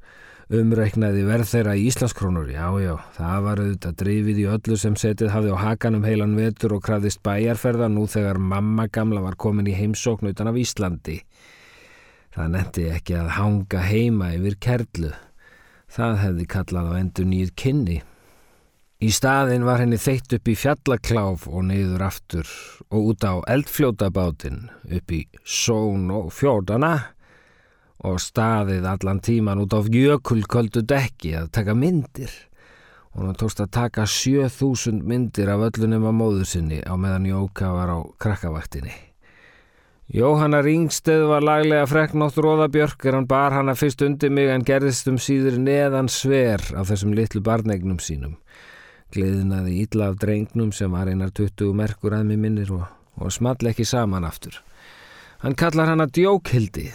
umreiknaði 0.50 1.26
verð 1.28 1.50
þeirra 1.52 1.76
í 1.78 1.84
Íslandskrónur, 1.92 2.48
já, 2.50 2.66
já, 2.82 2.94
það 3.18 3.44
var 3.46 3.60
auðvitað 3.62 3.98
drifið 4.02 4.40
í 4.42 4.46
öllu 4.50 4.78
sem 4.82 4.96
setið 4.98 5.34
hafði 5.34 5.52
á 5.54 5.58
hakanum 5.62 6.08
heilan 6.08 6.34
vetur 6.38 6.74
og 6.78 6.82
krafðist 6.86 7.22
bæjarferða 7.26 7.90
nú 7.94 8.08
þegar 8.10 8.42
mamma 8.42 8.88
gamla 8.90 9.22
var 9.22 9.38
komin 9.38 9.70
í 9.70 9.76
heimsókn 9.78 10.32
utan 10.32 10.50
af 10.50 10.58
Íslandi. 10.58 11.20
Það 12.36 12.54
netti 12.54 12.86
ekki 12.94 13.18
að 13.18 13.34
hanga 13.40 13.82
heima 13.88 14.30
yfir 14.38 14.56
kerlu. 14.62 15.12
Það 15.90 16.16
hefði 16.24 16.46
kallað 16.54 16.90
á 16.90 16.94
endur 17.00 17.30
nýð 17.30 17.54
kynni. 17.58 18.00
Í 19.00 19.10
staðin 19.16 19.64
var 19.64 19.80
henni 19.80 19.96
þeitt 19.96 20.34
upp 20.36 20.50
í 20.52 20.58
fjallakláf 20.60 21.46
og 21.48 21.64
neyður 21.70 22.04
aftur 22.10 22.50
og 22.90 23.14
út 23.14 23.24
á 23.24 23.40
eldfljótabátin 23.48 24.66
upp 24.92 25.14
í 25.16 25.22
són 25.48 26.10
og 26.12 26.34
fjórdana 26.36 26.94
og 28.04 28.20
staðið 28.20 28.90
allan 28.92 29.24
tíman 29.24 29.64
út 29.64 29.72
á 29.72 29.80
jökulköldu 29.88 30.84
dekki 30.84 31.32
að 31.40 31.52
taka 31.56 31.76
myndir 31.80 32.32
og 33.16 33.24
hann 33.24 33.40
tókst 33.40 33.64
að 33.64 33.74
taka 33.80 34.06
7000 34.08 35.00
myndir 35.08 35.50
af 35.52 35.70
öllunum 35.72 36.08
á 36.08 36.14
móður 36.14 36.48
sinni 36.52 36.84
á 36.84 36.94
meðan 37.00 37.32
Jóka 37.32 37.72
var 37.74 37.96
á 37.96 38.00
krakkavaktinni. 38.20 39.09
Jóhanna 40.10 40.64
Ringsteð 40.66 41.28
var 41.30 41.44
laglega 41.46 41.86
freknótt 41.86 42.38
Róðabjörg 42.42 43.04
er 43.06 43.14
hann 43.14 43.28
bar 43.30 43.54
hana 43.54 43.76
fyrst 43.78 44.02
undir 44.02 44.32
mig 44.34 44.48
en 44.50 44.64
gerðist 44.66 45.06
um 45.12 45.20
síður 45.22 45.60
neðan 45.62 46.08
sver 46.10 46.64
af 46.74 46.88
þessum 46.90 47.12
litlu 47.14 47.44
barnegnum 47.46 48.00
sínum. 48.02 48.40
Gleðinaði 49.14 49.76
ítla 49.84 50.08
af 50.10 50.18
drengnum 50.24 50.72
sem 50.74 50.90
var 50.98 51.12
einar 51.12 51.30
20 51.38 51.76
merkur 51.78 52.16
að 52.18 52.26
mig 52.32 52.42
minnir 52.42 52.72
og, 52.74 52.88
og 53.22 53.30
small 53.36 53.70
ekki 53.70 53.86
saman 53.86 54.26
aftur. 54.26 54.58
Hann 55.44 55.54
kallar 55.54 55.94
hana 55.94 56.10
djókhildi. 56.10 56.88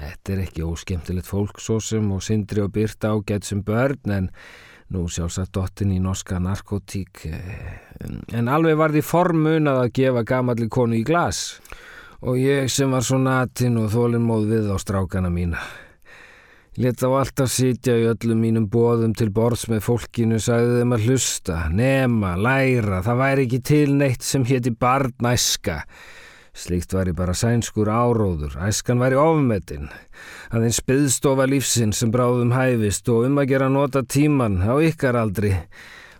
Þetta 0.00 0.32
er 0.32 0.42
ekki 0.46 0.64
óskemtilegt 0.64 1.28
fólk 1.28 1.60
svo 1.60 1.76
sem 1.84 2.08
og 2.08 2.24
sindri 2.24 2.64
og 2.64 2.72
byrta 2.72 3.12
ágætt 3.12 3.50
sem 3.50 3.60
börn 3.60 4.16
en 4.16 4.32
nú 4.88 5.04
sjálfsagt 5.12 5.52
dottin 5.60 5.92
í 5.92 6.00
norska 6.00 6.40
narkotík. 6.40 7.26
En 8.32 8.48
alveg 8.48 8.80
var 8.80 8.96
því 8.96 9.04
formunað 9.04 9.84
að 9.84 9.94
gefa 10.00 10.24
gamalli 10.32 10.72
konu 10.72 10.96
í 10.96 11.04
glas 11.04 11.60
og 12.20 12.36
ég 12.36 12.68
sem 12.72 12.90
var 12.92 13.04
svo 13.04 13.18
natin 13.20 13.78
og 13.80 13.92
þólinn 13.94 14.26
móð 14.26 14.50
við 14.50 14.68
á 14.72 14.76
strákana 14.80 15.30
mína. 15.32 15.60
Leta 16.80 17.10
á 17.10 17.18
alltaf 17.18 17.50
sitja 17.50 17.96
í 17.98 18.06
öllum 18.08 18.38
mínum 18.44 18.66
bóðum 18.70 19.12
til 19.16 19.26
borðs 19.34 19.66
með 19.68 19.82
fólkinu, 19.88 20.38
sagði 20.40 20.78
þeim 20.78 20.94
að 20.94 21.06
hlusta, 21.08 21.56
nema, 21.74 22.36
læra, 22.38 23.00
það 23.04 23.20
væri 23.20 23.46
ekki 23.48 23.60
til 23.66 23.94
neitt 23.98 24.24
sem 24.24 24.46
hétti 24.46 24.72
barnæska. 24.72 25.80
Slíkt 26.56 26.94
væri 26.94 27.14
bara 27.16 27.34
sænskur 27.34 27.90
áróður, 27.90 28.54
æskan 28.68 29.02
væri 29.02 29.18
ofmetinn, 29.18 29.88
aðeins 30.54 30.80
byðstofa 30.86 31.48
lífsinn 31.50 31.94
sem 31.96 32.12
bráðum 32.14 32.54
hæfist 32.54 33.08
og 33.10 33.26
um 33.28 33.40
að 33.42 33.50
gera 33.52 33.70
nota 33.72 34.04
tíman 34.06 34.60
á 34.62 34.78
ykkar 34.78 35.18
aldri. 35.18 35.56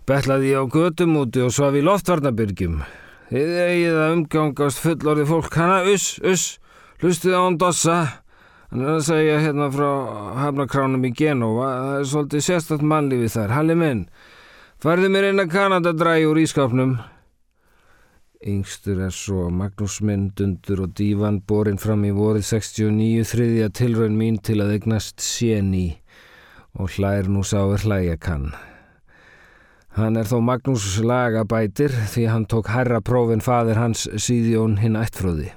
Bellaði 0.09 0.55
ég 0.55 0.61
á 0.61 0.65
götumúti 0.67 1.45
og 1.45 1.55
svaf 1.55 1.79
í 1.79 1.85
loftvarnabyrgjum. 1.87 2.83
Þið 3.31 3.51
eigið 3.63 3.97
að 3.97 4.13
umgangast 4.17 4.81
fullorði 4.83 5.25
fólk, 5.29 5.55
hana, 5.55 5.83
uss, 5.87 6.17
uss, 6.27 6.47
hlustið 6.99 7.37
á 7.39 7.41
hann 7.45 7.59
dossa. 7.63 7.99
Hann 8.73 8.83
er 8.83 8.97
að 8.97 9.05
segja 9.07 9.37
hérna 9.45 9.69
frá 9.71 9.91
hafnakránum 10.41 11.07
í 11.07 11.13
Genova, 11.15 11.69
það 11.79 11.95
er 12.01 12.09
svolítið 12.11 12.43
sérstatt 12.47 12.83
mannlífið 12.91 13.37
þar. 13.37 13.55
Halli 13.55 13.77
minn, 13.79 14.01
farði 14.83 15.11
mér 15.15 15.29
inn 15.29 15.43
að 15.45 15.55
Kanada 15.55 15.93
drægi 15.95 16.27
úr 16.27 16.41
ískapnum. 16.43 16.97
Yngstur 18.51 19.03
er 19.05 19.15
svo 19.15 19.47
Magnús 19.53 20.01
Myndundur 20.01 20.87
og 20.87 20.95
Dívan 20.99 21.43
borin 21.47 21.79
fram 21.79 22.07
í 22.09 22.11
vorið 22.17 22.49
69 22.49 23.29
þriðja 23.31 23.71
tilraun 23.77 24.19
mín 24.19 24.41
til 24.43 24.59
að 24.65 24.75
egnast 24.79 25.23
séni 25.23 26.01
og 26.75 26.97
hlær 26.97 27.31
nú 27.31 27.45
sáir 27.47 27.85
hlæja 27.85 28.19
kann. 28.19 28.49
Hann 29.99 30.15
er 30.15 30.29
þó 30.31 30.39
Magnús 30.47 30.85
lagabætir 31.03 31.91
því 32.13 32.27
hann 32.31 32.45
tók 32.47 32.69
herra 32.71 33.01
prófin 33.03 33.43
fadir 33.43 33.81
hans 33.81 34.05
síðjón 34.15 34.77
hinn 34.79 34.99
ættfröði. 35.01 35.49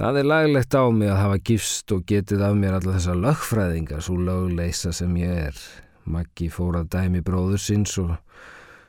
Það 0.00 0.18
er 0.18 0.26
laglegt 0.26 0.74
á 0.74 0.84
mig 0.90 1.12
að 1.12 1.20
hafa 1.20 1.38
gifst 1.50 1.92
og 1.94 2.02
getið 2.08 2.42
af 2.42 2.56
mér 2.58 2.78
alla 2.78 2.96
þessa 2.96 3.14
lögfræðinga 3.20 4.00
svo 4.02 4.16
lögleisa 4.18 4.90
sem 4.96 5.14
ég 5.20 5.36
er. 5.50 5.62
Maggi 6.10 6.48
fór 6.50 6.80
að 6.80 6.90
dæmi 6.96 7.22
bróður 7.22 7.62
síns 7.62 7.94
og 8.02 8.16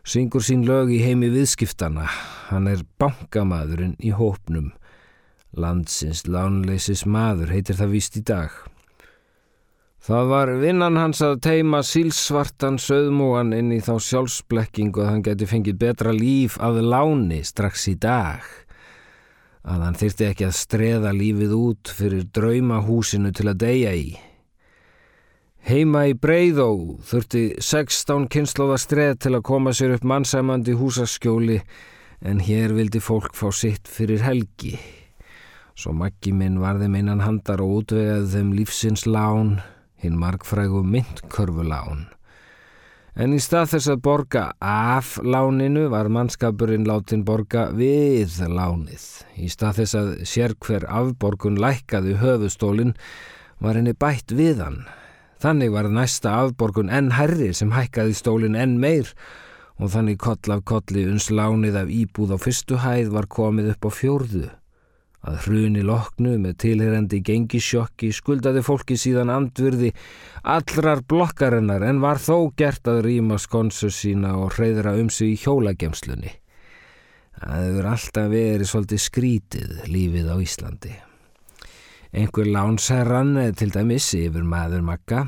syngur 0.08 0.42
sín 0.42 0.66
lög 0.66 0.90
í 0.96 1.02
heimi 1.04 1.30
viðskiptana. 1.36 2.08
Hann 2.50 2.72
er 2.72 2.82
bankamadurinn 2.98 3.98
í 4.02 4.16
hópnum. 4.16 4.72
Landsins 5.54 6.24
lánleisis 6.26 7.06
maður 7.06 7.54
heitir 7.54 7.78
það 7.78 7.98
vist 8.00 8.18
í 8.18 8.26
dag. 8.26 8.56
Það 10.02 10.32
var 10.32 10.50
vinnan 10.58 10.96
hans 10.98 11.20
að 11.22 11.36
teima 11.46 11.84
sílsvartan 11.86 12.80
söðmúan 12.82 13.54
inn 13.54 13.70
í 13.76 13.78
þá 13.86 14.00
sjálfsblekkingu 14.02 15.04
að 15.04 15.10
hann 15.12 15.26
geti 15.28 15.46
fengið 15.46 15.78
betra 15.84 16.14
líf 16.16 16.56
að 16.58 16.80
láni 16.90 17.44
strax 17.46 17.86
í 17.92 17.94
dag 18.02 18.42
að 19.62 19.84
hann 19.86 19.98
þyrti 20.00 20.26
ekki 20.26 20.48
að 20.48 20.58
streða 20.58 21.12
lífið 21.14 21.54
út 21.54 21.92
fyrir 21.94 22.24
draumahúsinu 22.34 23.30
til 23.38 23.52
að 23.52 23.60
deyja 23.62 23.92
í. 23.94 24.08
Heima 25.70 26.08
í 26.10 26.16
Breiðó 26.18 26.72
þurfti 27.06 27.44
16 27.62 28.26
kynnslóða 28.34 28.80
streð 28.82 29.20
til 29.22 29.36
að 29.38 29.46
koma 29.52 29.74
sér 29.78 29.94
upp 30.00 30.08
mannsæmandi 30.10 30.74
húsaskjóli 30.80 31.60
en 32.26 32.42
hér 32.42 32.74
vildi 32.74 33.02
fólk 33.06 33.38
fá 33.38 33.52
sitt 33.54 33.86
fyrir 33.86 34.26
helgi. 34.26 34.80
Svo 35.78 35.94
maggi 35.94 36.34
minn 36.34 36.58
varði 36.62 36.90
minnan 36.90 37.22
handar 37.22 37.62
og 37.62 37.84
útvegaði 37.84 38.34
þeim 38.34 38.50
lífsins 38.58 39.06
lán, 39.06 39.60
hinn 40.02 40.18
markfrægu 40.20 40.82
myndkörfulán. 40.84 42.08
En 43.12 43.34
í 43.36 43.42
stað 43.44 43.74
þess 43.74 43.92
að 43.92 44.04
borga 44.06 44.44
af 44.64 45.18
láninu 45.20 45.90
var 45.92 46.08
mannskapurinn 46.08 46.88
látin 46.88 47.26
borga 47.28 47.66
við 47.76 48.38
lánið. 48.48 49.04
Í 49.36 49.50
stað 49.52 49.82
þess 49.82 49.98
að 50.00 50.12
sérkver 50.32 50.88
afborgun 50.88 51.60
lækkaði 51.60 52.16
höfustólinn 52.22 52.96
var 53.60 53.76
henni 53.76 53.94
bætt 53.94 54.32
við 54.32 54.64
hann. 54.64 54.80
Þannig 55.44 55.74
var 55.76 55.92
næsta 55.92 56.38
afborgun 56.40 56.94
enn 56.94 57.12
herri 57.18 57.52
sem 57.58 57.74
hækkaði 57.76 58.16
stólinn 58.16 58.56
enn 58.56 58.80
meir 58.80 59.12
og 59.82 59.92
þannig 59.92 60.22
koll 60.22 60.56
af 60.56 60.64
kolli 60.70 61.04
uns 61.10 61.28
lánið 61.34 61.82
af 61.82 61.92
íbúð 61.92 62.36
á 62.36 62.38
fyrstu 62.40 62.80
hæð 62.80 63.12
var 63.18 63.28
komið 63.28 63.74
upp 63.74 63.90
á 63.90 63.92
fjórðu. 63.92 64.48
Að 65.22 65.44
hruni 65.46 65.84
loknu 65.86 66.34
með 66.42 66.56
tilherandi 66.64 67.20
gengisjokki 67.22 68.10
skuldaði 68.16 68.64
fólki 68.66 68.98
síðan 68.98 69.30
andvirði 69.30 69.92
allrar 70.42 71.04
blokkarinnar 71.06 71.86
en 71.86 72.02
var 72.02 72.18
þó 72.18 72.50
gert 72.58 72.90
að 72.90 73.04
rýma 73.06 73.38
skonsu 73.42 73.92
sína 73.94 74.34
og 74.42 74.56
hreyðra 74.58 74.96
um 74.98 75.12
sig 75.14 75.36
í 75.36 75.40
hjólagemslunni. 75.44 76.34
Það 77.38 77.64
hefur 77.68 77.92
alltaf 77.92 78.28
verið 78.34 78.70
svolítið 78.70 79.02
skrítið 79.06 79.78
lífið 79.94 80.34
á 80.34 80.36
Íslandi. 80.42 80.94
Einhver 82.12 82.50
lánsherran, 82.52 83.38
til 83.56 83.70
dæmis 83.72 84.10
yfir 84.18 84.44
maður 84.44 84.82
makka, 84.84 85.22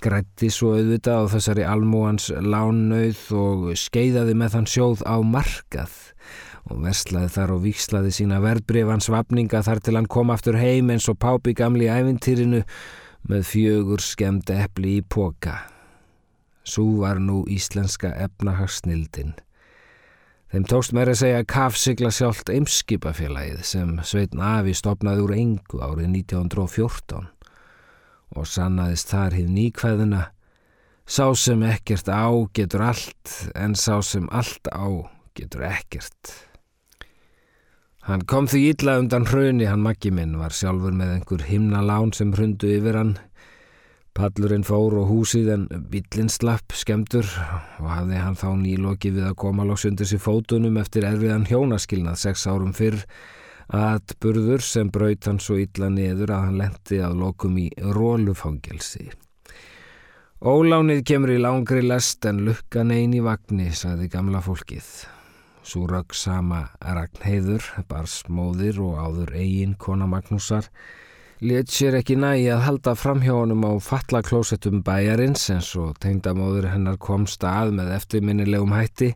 grætti 0.00 0.48
svo 0.54 0.70
auðvitað 0.78 1.26
á 1.28 1.32
þessari 1.34 1.66
almúans 1.68 2.30
lánnauð 2.32 3.26
og 3.36 3.66
skeiðaði 3.76 4.38
með 4.40 4.54
þann 4.54 4.70
sjóð 4.72 5.04
á 5.04 5.16
markað 5.20 5.98
og 6.70 6.82
verslaði 6.84 7.30
þar 7.34 7.52
og 7.56 7.62
vikslaði 7.64 8.12
sína 8.14 8.40
verðbrifans 8.42 9.08
vapninga 9.12 9.62
þar 9.66 9.80
til 9.82 9.96
hann 9.98 10.08
kom 10.10 10.32
aftur 10.34 10.58
heim 10.60 10.90
eins 10.94 11.08
og 11.10 11.18
pápi 11.22 11.54
gamli 11.58 11.88
ævintýrinu 11.90 12.62
með 13.30 13.46
fjögur 13.48 14.02
skemmt 14.02 14.50
eppli 14.54 14.98
í 15.00 15.06
póka. 15.06 15.56
Sú 16.62 17.02
var 17.02 17.18
nú 17.18 17.42
íslenska 17.50 18.12
efnahagsnildin. 18.24 19.34
Þeim 20.52 20.66
tókst 20.68 20.92
mér 20.94 21.10
að 21.14 21.22
segja 21.22 21.48
kafsigla 21.48 22.10
sjálft 22.12 22.52
eimskipafélagið 22.52 23.64
sem 23.66 23.96
Sveitn 24.04 24.42
Afi 24.44 24.74
stopnaði 24.76 25.24
úr 25.24 25.34
engu 25.38 25.80
árið 25.80 26.10
1914 26.12 27.30
og 28.32 28.48
sannaðist 28.48 29.10
þar 29.12 29.36
hinn 29.38 29.54
nýkvæðuna 29.56 30.28
Sá 31.02 31.34
sem 31.34 31.62
ekkert 31.66 32.06
á 32.08 32.30
getur 32.54 32.84
allt 32.86 33.32
en 33.58 33.74
sá 33.74 33.98
sem 34.06 34.28
allt 34.30 34.68
á 34.70 34.86
getur 35.34 35.64
ekkert. 35.66 36.51
Hann 38.02 38.24
kom 38.26 38.48
því 38.50 38.60
illa 38.72 38.96
undan 38.98 39.28
hrauni, 39.30 39.68
hann 39.70 39.84
makki 39.84 40.10
minn, 40.10 40.34
var 40.40 40.50
sjálfur 40.50 40.94
með 40.96 41.12
einhver 41.16 41.44
himnalán 41.46 42.10
sem 42.16 42.32
hrundu 42.34 42.66
yfir 42.74 42.98
hann. 42.98 43.12
Pallurinn 44.12 44.66
fór 44.66 44.96
og 45.00 45.06
húsið 45.08 45.52
en 45.54 45.68
bílinn 45.92 46.28
slapp 46.32 46.74
skemdur 46.76 47.28
og 47.78 47.86
hafði 47.88 48.18
hann 48.20 48.36
þá 48.36 48.48
nýloki 48.60 49.12
við 49.14 49.30
að 49.30 49.38
koma 49.44 49.64
loks 49.64 49.86
undir 49.88 50.10
sér 50.10 50.20
fótunum 50.20 50.76
eftir 50.82 51.06
erfiðan 51.08 51.46
hjónaskilnað 51.48 52.18
sex 52.20 52.44
árum 52.50 52.74
fyrr 52.76 52.98
að 53.72 54.18
burður 54.20 54.66
sem 54.66 54.90
braut 54.92 55.30
hann 55.30 55.40
svo 55.40 55.56
illa 55.62 55.88
niður 55.88 56.34
að 56.34 56.44
hann 56.48 56.60
lendi 56.60 57.00
að 57.00 57.16
lokum 57.22 57.56
í 57.62 57.70
rólufangelsi. 57.78 59.08
Ólánið 60.42 61.04
kemur 61.06 61.32
í 61.32 61.40
langri 61.40 61.86
lest 61.86 62.26
en 62.26 62.42
lukkan 62.50 62.90
eini 62.90 63.22
vagnni, 63.22 63.70
sagði 63.70 64.10
gamla 64.10 64.42
fólkið. 64.42 64.90
Svo 65.62 65.86
rögg 65.86 66.10
sama 66.18 66.64
Ragnheiður, 66.82 67.62
barsmóðir 67.86 68.80
og 68.82 68.96
áður 68.98 69.30
eigin 69.38 69.76
kona 69.78 70.08
Magnúsar, 70.10 70.66
let 71.38 71.70
sér 71.70 71.94
ekki 72.00 72.16
nægi 72.18 72.48
að 72.50 72.64
halda 72.66 72.94
framhjónum 72.98 73.62
á 73.62 73.72
fallaklósettum 73.78 74.80
bæjarins 74.82 75.44
eins 75.54 75.68
og 75.78 76.00
tengdamóður 76.02 76.66
hennar 76.72 76.98
kom 76.98 77.28
stað 77.30 77.76
með 77.78 77.92
eftirminnilegum 77.94 78.74
hætti, 78.74 79.12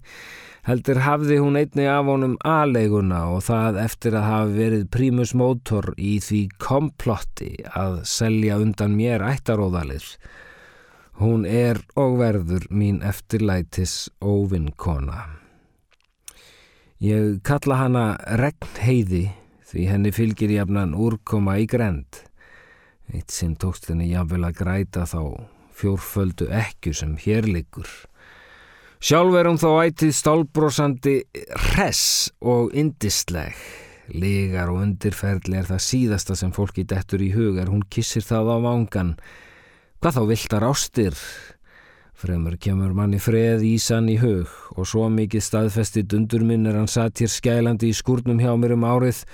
heldur 0.71 1.01
hafði 1.03 1.41
hún 1.43 1.59
einni 1.59 1.89
af 1.91 2.07
honum 2.07 2.37
aðleiguna 2.47 3.25
og 3.35 3.43
það 3.49 3.81
eftir 3.83 4.15
að 4.19 4.29
hafa 4.31 4.53
verið 4.55 4.85
prímusmótor 4.95 5.89
í 5.99 6.17
því 6.23 6.43
komplotti 6.63 7.51
að 7.75 8.05
selja 8.07 8.61
undan 8.63 8.95
mér 8.95 9.27
ættaróðalir. 9.33 10.07
Hún 11.19 11.43
er 11.49 11.83
og 11.99 12.21
verður 12.21 12.69
mín 12.71 13.03
eftirlætis 13.03 14.07
óvinnkona. 14.23 15.46
Ég 16.97 17.43
kalla 17.45 17.77
hana 17.77 18.05
regnheiði 18.41 19.27
því 19.69 19.83
henni 19.91 20.13
fylgir 20.17 20.55
jafnan 20.55 20.95
úrkoma 20.97 21.59
í 21.61 21.67
grend. 21.69 22.23
Eitt 23.13 23.35
sinn 23.35 23.53
tókst 23.61 23.91
henni 23.91 24.09
jafnvel 24.15 24.47
að 24.49 24.63
græta 24.63 25.03
þá 25.05 25.21
fjórföldu 25.77 26.49
ekku 26.49 26.95
sem 26.97 27.13
hér 27.21 27.45
liggur. 27.51 27.91
Sjálf 28.97 29.37
er 29.37 29.51
hún 29.51 29.61
þó 29.61 29.75
ætið 29.85 30.15
stálbrósandi 30.17 31.19
res 31.77 32.33
og 32.41 32.73
indisleg. 32.73 33.53
Legar 34.17 34.73
og 34.73 34.81
undirferðli 34.87 35.61
er 35.61 35.69
það 35.69 35.85
síðasta 35.85 36.37
sem 36.39 36.55
fólki 36.57 36.87
dettur 36.89 37.21
í 37.21 37.29
hugar. 37.35 37.69
Hún 37.69 37.85
kissir 37.93 38.25
það 38.25 38.55
á 38.57 38.59
vangan. 38.71 39.13
Hvað 40.01 40.17
þá 40.17 40.23
viltar 40.33 40.65
ástir? 40.65 41.21
Fremur 42.17 42.57
kemur 42.57 42.95
manni 42.97 43.19
freð 43.21 43.61
ísan 43.67 44.09
í 44.09 44.17
hug 44.23 44.49
og 44.77 44.89
svo 44.89 45.11
mikið 45.13 45.45
staðfesti 45.45 46.07
dundur 46.09 46.47
minn 46.49 46.65
er 46.67 46.79
hann 46.81 46.89
satt 46.89 47.21
hér 47.21 47.29
skælandi 47.29 47.93
í 47.93 47.97
skúrnum 47.97 48.41
hjá 48.41 48.55
mér 48.57 48.77
um 48.79 48.89
árið 48.89 49.25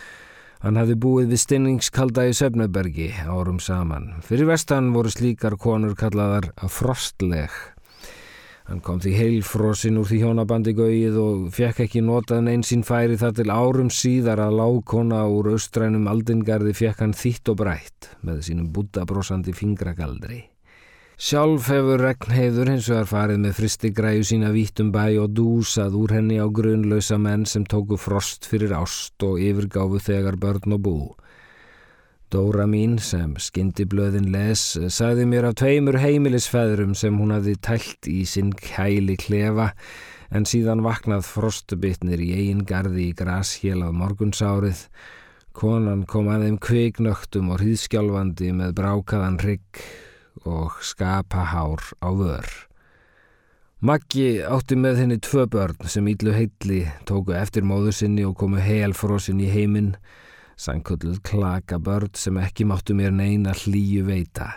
Hann 0.63 0.79
hafði 0.79 0.95
búið 1.03 1.33
við 1.33 1.41
stinningskalda 1.43 2.29
í 2.31 2.35
Söfnebergi 2.39 3.09
árum 3.27 3.59
saman. 3.59 4.13
Fyrir 4.23 4.47
vestan 4.47 4.93
voru 4.95 5.11
slíkar 5.11 5.57
konur 5.59 5.97
kallaðar 5.99 6.53
frostleg. 6.71 7.51
Hann 8.69 8.79
kom 8.87 9.01
því 9.03 9.17
heilfrosin 9.17 9.99
úr 9.99 10.07
því 10.07 10.21
hjónabandi 10.23 10.77
gauið 10.79 11.19
og 11.19 11.51
fekk 11.57 11.83
ekki 11.89 12.05
notað 12.07 12.45
neins 12.47 12.71
sín 12.71 12.87
færi 12.87 13.19
þar 13.19 13.35
til 13.41 13.51
árum 13.51 13.91
síðar 13.91 14.45
að 14.47 14.61
lágkona 14.61 15.25
úr 15.35 15.51
austrænum 15.57 16.07
aldingarði 16.15 16.79
fekk 16.79 17.03
hann 17.03 17.19
þýtt 17.25 17.51
og 17.51 17.59
brætt 17.65 18.13
með 18.23 18.45
sínum 18.47 18.71
bútabrósandi 18.71 19.59
fingrakaldri. 19.59 20.45
Sjálf 21.23 21.69
hefur 21.71 22.01
regnheiður 22.03 22.67
hins 22.73 22.89
vegar 22.91 23.07
farið 23.07 23.37
með 23.45 23.53
fristigræju 23.55 24.25
sína 24.27 24.49
vítum 24.51 24.89
bæ 24.91 25.21
og 25.23 25.37
dúsað 25.39 25.95
úr 25.95 26.17
henni 26.17 26.41
á 26.43 26.51
grunlausa 26.51 27.15
menn 27.15 27.45
sem 27.47 27.63
tóku 27.63 27.95
frost 27.95 28.49
fyrir 28.51 28.75
ást 28.75 29.23
og 29.23 29.39
yfirgáfu 29.39 30.01
þegar 30.03 30.41
börn 30.43 30.75
og 30.75 30.83
bú. 30.83 30.97
Dóra 32.35 32.67
mín 32.67 32.99
sem 32.99 33.39
skindiblöðin 33.39 34.33
les 34.35 34.67
sagði 34.91 35.29
mér 35.31 35.53
af 35.53 35.57
tveimur 35.63 36.03
heimilisfæðurum 36.03 36.99
sem 36.99 37.23
hún 37.23 37.37
hafði 37.39 37.55
tælt 37.71 38.11
í 38.11 38.27
sinn 38.27 38.51
kæli 38.59 39.15
klefa 39.15 39.71
en 40.35 40.43
síðan 40.43 40.83
vaknað 40.83 41.23
frostubitnir 41.31 42.19
í 42.19 42.33
eigin 42.35 42.67
gardi 42.67 43.13
í 43.13 43.19
grashélað 43.23 43.95
morgunsárið. 44.03 44.89
Konan 45.55 46.03
kom 46.03 46.35
að 46.35 46.49
þeim 46.49 46.63
kveiknöktum 46.67 47.55
og 47.55 47.63
hríðskjálfandi 47.63 48.57
með 48.59 48.81
brákaðan 48.83 49.39
rygg 49.47 49.87
og 50.45 50.79
skapa 50.81 51.45
hár 51.53 51.83
á 52.01 52.09
vör. 52.11 52.47
Maggi 53.83 54.39
átti 54.47 54.77
með 54.79 55.01
henni 55.03 55.19
tvö 55.19 55.49
börn 55.51 55.89
sem 55.91 56.07
íllu 56.07 56.35
heilli 56.37 56.85
tóku 57.09 57.35
eftir 57.35 57.67
móðu 57.67 57.91
sinni 57.97 58.23
og 58.23 58.37
komu 58.39 58.63
helfrósin 58.63 59.43
í 59.43 59.49
heiminn, 59.51 59.97
sankulluð 60.55 61.19
klaka 61.27 61.81
börn 61.83 62.13
sem 62.15 62.39
ekki 62.39 62.69
máttu 62.71 62.95
mér 62.95 63.11
neina 63.11 63.57
hlýju 63.65 64.07
veita. 64.07 64.53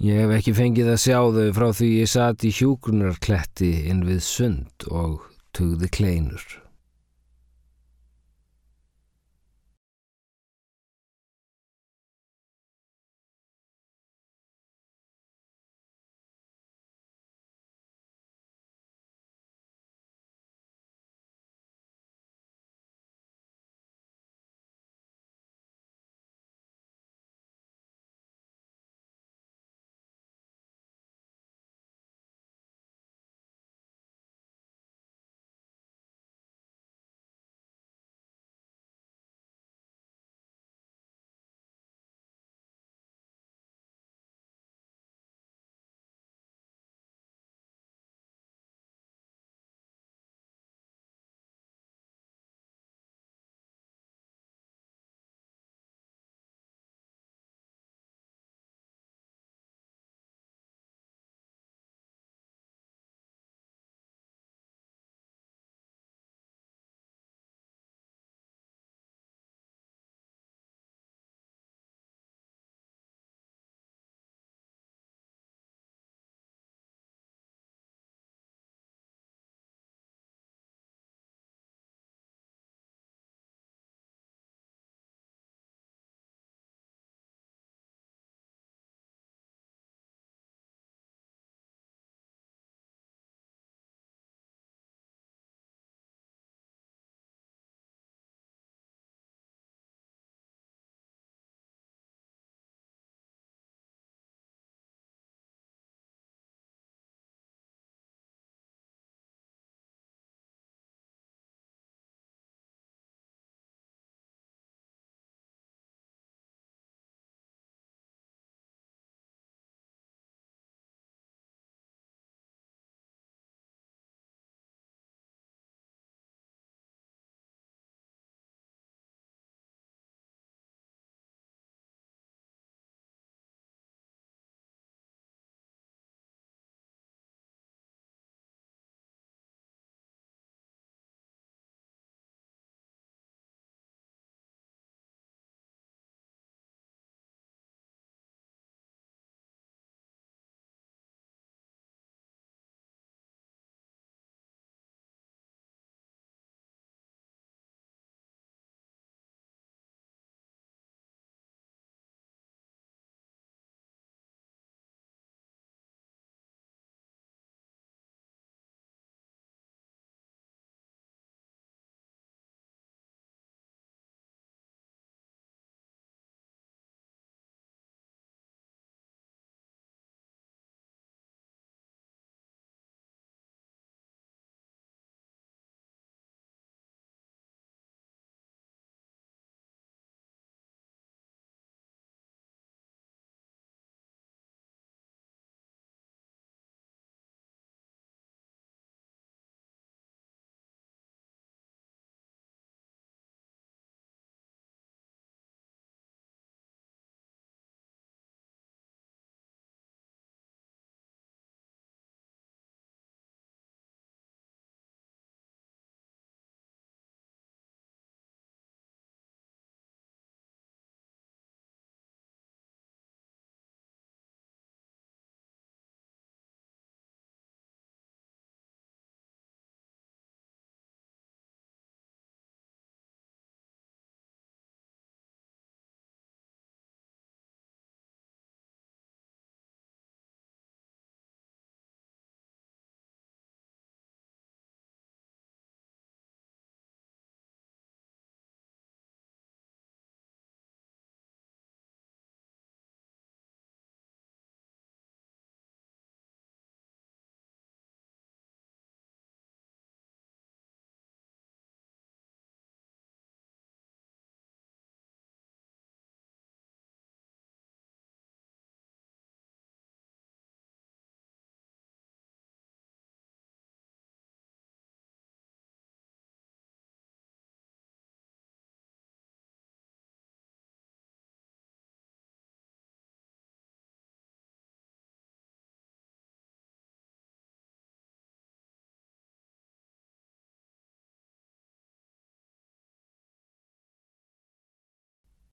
Ég 0.00 0.20
hef 0.20 0.36
ekki 0.36 0.56
fengið 0.56 0.94
að 0.94 1.02
sjá 1.02 1.18
þau 1.32 1.48
frá 1.56 1.66
því 1.76 1.88
ég 1.96 2.12
satt 2.12 2.44
í 2.44 2.52
hjúgrunarkletti 2.56 3.72
inn 3.88 4.04
við 4.08 4.20
sund 4.24 4.88
og 4.88 5.24
tugði 5.56 5.88
kleinur. 5.92 6.44